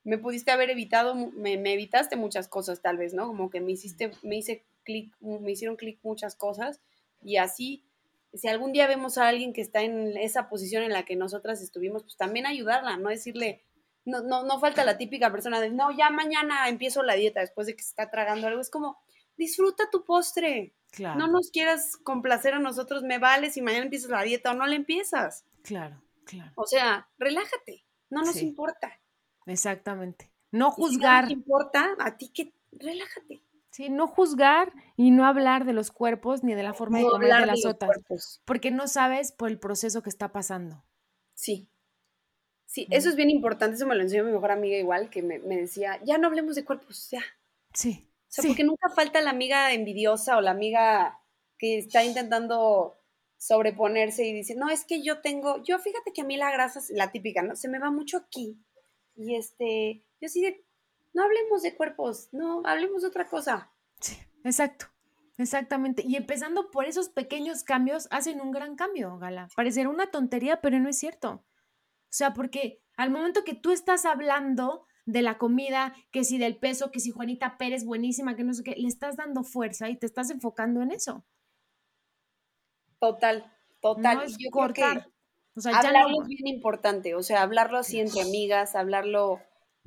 me 0.10 0.18
pudiste 0.18 0.50
haber 0.52 0.72
evitado, 0.72 1.14
me, 1.14 1.58
me 1.58 1.74
evitaste 1.74 2.16
muchas 2.16 2.48
cosas 2.48 2.82
tal 2.82 2.98
vez, 2.98 3.14
¿no? 3.14 3.28
Como 3.28 3.52
que 3.52 3.62
me 3.62 3.72
hiciste, 3.72 4.12
me 4.24 4.38
hice 4.38 4.66
clic, 4.84 5.16
me 5.22 5.52
hicieron 5.52 5.76
clic 5.78 6.00
muchas 6.02 6.36
cosas 6.36 6.82
y 7.22 7.38
así, 7.38 7.86
si 8.34 8.48
algún 8.48 8.72
día 8.72 8.88
vemos 8.88 9.20
a 9.20 9.28
alguien 9.28 9.54
que 9.54 9.62
está 9.62 9.82
en 9.84 10.18
esa 10.18 10.50
posición 10.50 10.82
en 10.84 10.94
la 10.94 11.04
que 11.06 11.16
nosotras 11.16 11.62
estuvimos, 11.62 12.04
pues 12.04 12.18
también 12.18 12.48
ayudarla, 12.48 12.98
no 12.98 13.10
decirle, 13.10 13.64
no, 14.04 14.22
no, 14.22 14.44
no 14.44 14.60
falta 14.60 14.84
la 14.84 14.98
típica 14.98 15.32
persona 15.32 15.62
de, 15.62 15.70
no, 15.70 15.96
ya 15.96 16.10
mañana 16.10 16.68
empiezo 16.70 17.04
la 17.04 17.14
dieta 17.14 17.42
después 17.42 17.68
de 17.68 17.76
que 17.76 17.84
se 17.84 17.90
está 17.90 18.10
tragando 18.10 18.48
algo, 18.48 18.62
es 18.62 18.72
como, 18.72 18.98
disfruta 19.38 19.90
tu 19.92 20.06
postre, 20.06 20.74
Claro, 20.92 21.20
no 21.20 21.28
nos 21.28 21.52
quieras 21.52 21.98
complacer 21.98 22.56
a 22.56 22.60
nosotros, 22.60 23.04
me 23.04 23.20
vale 23.20 23.52
si 23.52 23.62
mañana 23.62 23.84
empiezas 23.84 24.10
la 24.10 24.24
dieta 24.24 24.52
o 24.52 24.56
no 24.56 24.66
la 24.66 24.76
empiezas. 24.76 25.46
claro, 25.62 26.02
claro, 26.26 26.52
O 26.56 26.66
sea, 26.66 27.08
relájate, 27.20 27.86
no 28.10 28.22
nos 28.22 28.38
Sí. 28.38 28.48
importa. 28.48 29.00
Exactamente. 29.50 30.32
No 30.52 30.72
si 30.72 30.82
no 30.82 30.88
juzgar, 30.88 31.24
nos 31.26 31.32
importa, 31.34 31.90
a 32.00 32.18
ti 32.18 32.30
que 32.30 32.54
relájate. 32.72 33.42
sí, 33.72 33.90
no 33.90 34.08
juzgar 34.08 34.74
y 34.96 35.12
no 35.12 35.26
hablar 35.26 35.66
de 35.66 35.74
los 35.74 35.92
cuerpos 35.92 36.44
ni 36.44 36.54
de 36.56 36.64
la 36.64 36.74
forma 36.74 36.98
de 37.00 37.06
comer 37.06 37.34
de 37.42 37.46
las 37.46 37.66
otras, 37.66 37.90
cuerpos. 37.90 38.42
porque 38.46 38.72
no 38.72 38.88
sabes 38.88 39.32
por 39.32 39.50
el 39.50 39.60
proceso 39.60 40.02
que 40.02 40.10
está 40.10 40.32
pasando. 40.32 40.84
Sí. 41.36 41.70
Sí, 42.66 42.86
Mm. 42.90 42.94
eso 42.94 43.10
es 43.10 43.16
bien 43.16 43.30
importante, 43.32 43.76
eso 43.78 43.88
me 43.88 43.96
lo 43.96 44.02
enseñó 44.04 44.24
mi 44.24 44.32
mejor 44.32 44.52
amiga 44.52 44.78
igual, 44.78 45.10
que 45.10 45.22
me, 45.24 45.40
me 45.40 45.56
decía, 45.58 46.00
ya 46.04 46.18
no 46.20 46.28
hablemos 46.28 46.56
de 46.56 46.66
cuerpos, 46.66 47.10
ya. 47.10 47.22
Sí, 47.74 48.08
O 48.28 48.32
sea, 48.32 48.42
sí, 48.44 48.48
porque 48.50 48.64
nunca 48.64 48.90
falta 48.96 49.22
la 49.22 49.32
amiga 49.32 49.74
envidiosa 49.74 50.38
o 50.38 50.42
la 50.42 50.52
amiga 50.52 51.20
que 51.58 51.80
está 51.80 52.04
intentando 52.04 52.96
sobreponerse 53.38 54.26
y 54.26 54.34
dice, 54.34 54.54
no, 54.56 54.70
es 54.70 54.86
que 54.86 55.02
yo 55.02 55.22
tengo, 55.22 55.64
yo 55.64 55.80
fíjate 55.80 56.12
que 56.14 56.22
a 56.22 56.26
mí 56.26 56.38
la 56.38 56.52
grasa, 56.52 56.80
la 56.92 57.12
típica, 57.12 57.42
¿no? 57.42 57.56
Se 57.56 57.70
me 57.70 57.80
va 57.80 57.90
mucho 57.90 58.18
aquí. 58.18 58.58
Y 59.20 59.36
este, 59.36 60.06
yo 60.22 60.30
sí 60.30 60.42
de, 60.42 60.66
no 61.14 61.24
hablemos 61.24 61.62
de 61.62 61.76
cuerpos, 61.76 62.30
no, 62.32 62.62
hablemos 62.64 63.02
de 63.02 63.10
otra 63.10 63.28
cosa. 63.28 63.70
sí, 64.00 64.18
exacto. 64.44 64.86
Exactamente. 65.38 66.04
Y 66.06 66.18
empezando 66.18 66.70
por 66.70 66.84
esos 66.84 67.08
pequeños 67.08 67.64
cambios, 67.64 68.10
hacen 68.12 68.42
un 68.42 68.52
gran 68.52 68.76
cambio, 68.76 69.18
Gala. 69.18 69.48
Parecerá 69.56 69.88
una 69.88 70.12
tontería, 70.12 70.60
pero 70.60 70.80
no 70.80 70.90
es 70.90 71.00
cierto. 71.00 71.32
O 71.32 72.12
sea, 72.12 72.34
porque 72.34 72.84
al 72.98 73.10
momento 73.10 73.46
que 73.46 73.56
tú 73.56 73.72
estás 73.72 74.04
hablando 74.04 74.86
de 75.06 75.22
la 75.22 75.38
comida, 75.38 75.94
que 76.12 76.26
si 76.26 76.38
del 76.38 76.58
peso, 76.58 76.92
que 76.92 77.00
si 77.00 77.12
Juanita 77.12 77.58
Pérez 77.58 77.86
buenísima, 77.86 78.36
que 78.36 78.44
no 78.44 78.54
sé 78.54 78.64
qué, 78.64 78.76
le 78.76 78.90
estás 78.90 79.16
dando 79.16 79.44
fuerza 79.44 79.90
y 79.90 79.96
te 79.96 80.06
estás 80.06 80.30
enfocando 80.30 80.82
en 80.82 80.92
eso. 80.92 81.26
Total, 83.00 83.50
total. 83.80 84.18
No 84.18 84.24
es 84.24 84.38
yo 84.38 84.50
creo 84.52 84.74
que 84.74 84.82
cortar. 84.82 85.12
O 85.60 85.62
sea, 85.62 85.74
ya 85.74 85.90
hablarlo 85.90 86.18
no. 86.18 86.22
es 86.24 86.28
bien 86.30 86.48
importante, 86.48 87.16
o 87.16 87.22
sea, 87.22 87.42
hablarlo 87.42 87.78
así 87.78 88.00
entre 88.00 88.22
amigas, 88.22 88.76
hablarlo, 88.76 89.42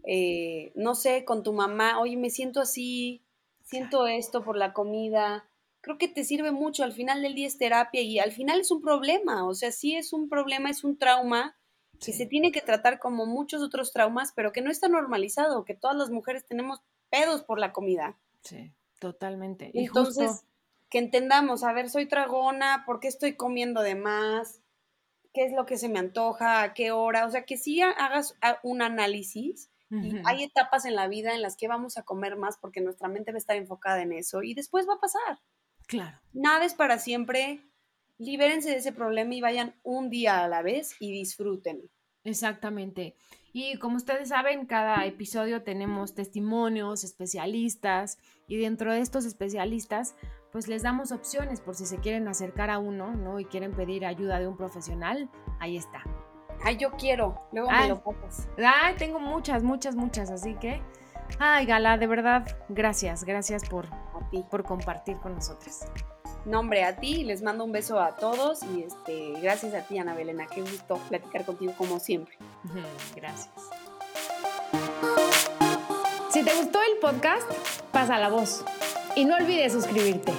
eh, 0.05 0.71
no 0.75 0.95
sé, 0.95 1.25
con 1.25 1.43
tu 1.43 1.55
mamá, 1.55 1.99
oye, 1.99 2.19
me 2.19 2.29
siento 2.29 2.61
así, 2.61 3.23
siento 3.65 4.07
esto 4.07 4.45
por 4.45 4.57
la 4.57 4.75
comida. 4.75 5.47
Creo 5.81 5.97
que 5.97 6.09
te 6.09 6.25
sirve 6.25 6.53
mucho, 6.53 6.85
al 6.85 6.93
final 6.93 7.23
del 7.23 7.35
día 7.35 7.47
es 7.47 7.57
terapia 7.57 8.03
y 8.03 8.19
al 8.19 8.33
final 8.33 8.61
es 8.61 8.71
un 8.71 8.83
problema, 8.83 9.49
o 9.49 9.55
sea, 9.55 9.73
sí 9.73 9.97
es 9.97 10.13
un 10.13 10.29
problema, 10.29 10.69
es 10.69 10.85
un 10.85 10.99
trauma 10.99 11.57
que 11.99 12.13
se 12.13 12.27
tiene 12.27 12.53
que 12.53 12.61
tratar 12.61 12.99
como 12.99 13.25
muchos 13.25 13.63
otros 13.63 13.93
traumas, 13.93 14.33
pero 14.35 14.53
que 14.53 14.61
no 14.61 14.71
está 14.71 14.89
normalizado, 14.89 15.65
que 15.65 15.75
todas 15.75 15.97
las 15.97 16.11
mujeres 16.11 16.45
tenemos 16.45 16.81
pedos 17.11 17.45
por 17.45 17.59
la 17.59 17.73
comida. 17.73 18.19
Sí, 18.43 18.73
totalmente. 18.99 19.71
Y 19.73 19.87
Entonces, 19.87 20.45
que 20.91 20.99
entendamos, 20.99 21.63
a 21.63 21.73
ver, 21.73 21.89
soy 21.89 22.07
tragona, 22.07 22.83
¿por 22.85 23.01
qué 23.01 23.09
estoy 23.09 23.37
comiendo 23.37 23.83
de 23.83 23.95
más? 23.95 24.62
¿Qué 25.33 25.45
es 25.45 25.53
lo 25.53 25.67
que 25.67 25.79
se 25.79 25.89
me 25.89 25.99
antoja? 25.99 26.63
¿A 26.63 26.75
qué 26.75 26.91
hora? 26.91 27.27
O 27.27 27.31
sea, 27.31 27.45
que 27.45 27.57
sí 27.57 27.81
hagas 27.81 28.37
un 28.63 28.83
análisis. 28.83 29.71
Y 29.91 30.15
hay 30.25 30.45
etapas 30.45 30.87
en 30.87 30.95
la 30.95 31.07
vida 31.07 31.35
en 31.35 31.43
las 31.43 31.55
que 31.55 31.69
vamos 31.69 31.99
a 31.99 32.03
comer 32.03 32.37
más 32.37 32.57
porque 32.57 32.81
nuestra 32.81 33.09
mente 33.09 33.31
va 33.31 33.37
a 33.37 33.39
estar 33.39 33.57
enfocada 33.57 34.01
en 34.01 34.15
eso 34.15 34.43
y 34.43 34.55
después 34.55 34.89
va 34.89 34.95
a 34.95 35.01
pasar. 35.01 35.41
Claro. 35.87 36.19
Nada 36.33 36.65
es 36.65 36.73
para 36.73 36.99
siempre. 36.99 37.61
Libérense 38.17 38.71
de 38.71 38.77
ese 38.77 38.93
problema 38.93 39.35
y 39.35 39.43
vayan 39.43 39.75
un 39.83 40.09
día 40.09 40.43
a 40.45 40.49
la 40.49 40.63
vez 40.63 40.97
y 40.99 41.13
disfruten. 41.13 41.91
Exactamente. 42.25 43.17
Y 43.53 43.77
como 43.79 43.97
ustedes 43.97 44.31
saben, 44.31 44.65
cada 44.65 45.05
episodio 45.05 45.63
tenemos 45.63 46.15
testimonios, 46.15 47.05
especialistas, 47.05 48.17
y 48.49 48.57
dentro 48.57 48.95
de 48.95 49.01
estos 49.01 49.27
especialistas, 49.27 50.15
pues 50.53 50.69
les 50.69 50.83
damos 50.83 51.13
opciones 51.13 51.61
por 51.61 51.75
si 51.75 51.87
se 51.87 51.99
quieren 51.99 52.29
acercar 52.29 52.71
a 52.71 52.79
uno, 52.79 53.13
¿no? 53.15 53.41
Y 53.41 53.47
quieren 53.47 53.73
pedir 53.73 54.05
ayuda 54.05 54.39
de 54.39 54.47
un 54.47 54.57
profesional, 54.57 55.31
ahí 55.59 55.79
está. 55.79 56.03
Ay, 56.63 56.77
yo 56.77 56.93
quiero, 56.93 57.49
luego 57.53 57.71
me 57.71 57.89
lo 57.89 58.05
pasas. 58.05 58.49
Ay, 58.59 58.95
tengo 58.97 59.19
muchas, 59.19 59.63
muchas, 59.63 59.97
muchas, 59.97 60.31
así 60.31 60.55
que, 60.57 60.83
ay, 61.39 61.65
Gala, 61.65 61.97
de 61.97 62.07
verdad, 62.07 62.47
gracias, 62.69 63.25
gracias 63.25 63.69
por, 63.69 63.87
por 64.51 64.63
compartir 64.63 65.17
con 65.17 65.35
nosotros. 65.35 65.81
No, 66.45 66.61
hombre, 66.61 66.85
a 66.85 66.97
ti, 66.97 67.25
les 67.25 67.43
mando 67.43 67.65
un 67.65 67.73
beso 67.73 68.01
a 68.01 68.17
todos 68.17 68.63
y 68.65 68.83
este, 68.83 69.33
gracias 69.41 69.75
a 69.75 69.87
ti, 69.87 69.99
Ana 69.99 70.15
Belena, 70.15 70.47
qué 70.47 70.61
gusto 70.61 70.97
platicar 71.09 71.45
contigo 71.45 71.73
como 71.79 71.99
siempre. 71.99 72.37
Gracias. 73.17 73.51
Si 76.31 76.45
te 76.45 76.55
gustó 76.55 76.79
el 76.93 76.99
podcast, 77.01 77.51
pasa 77.93 78.19
la 78.19 78.29
voz 78.29 78.65
y 79.17 79.25
no 79.25 79.37
olvides 79.37 79.73
suscribirte. 79.73 80.33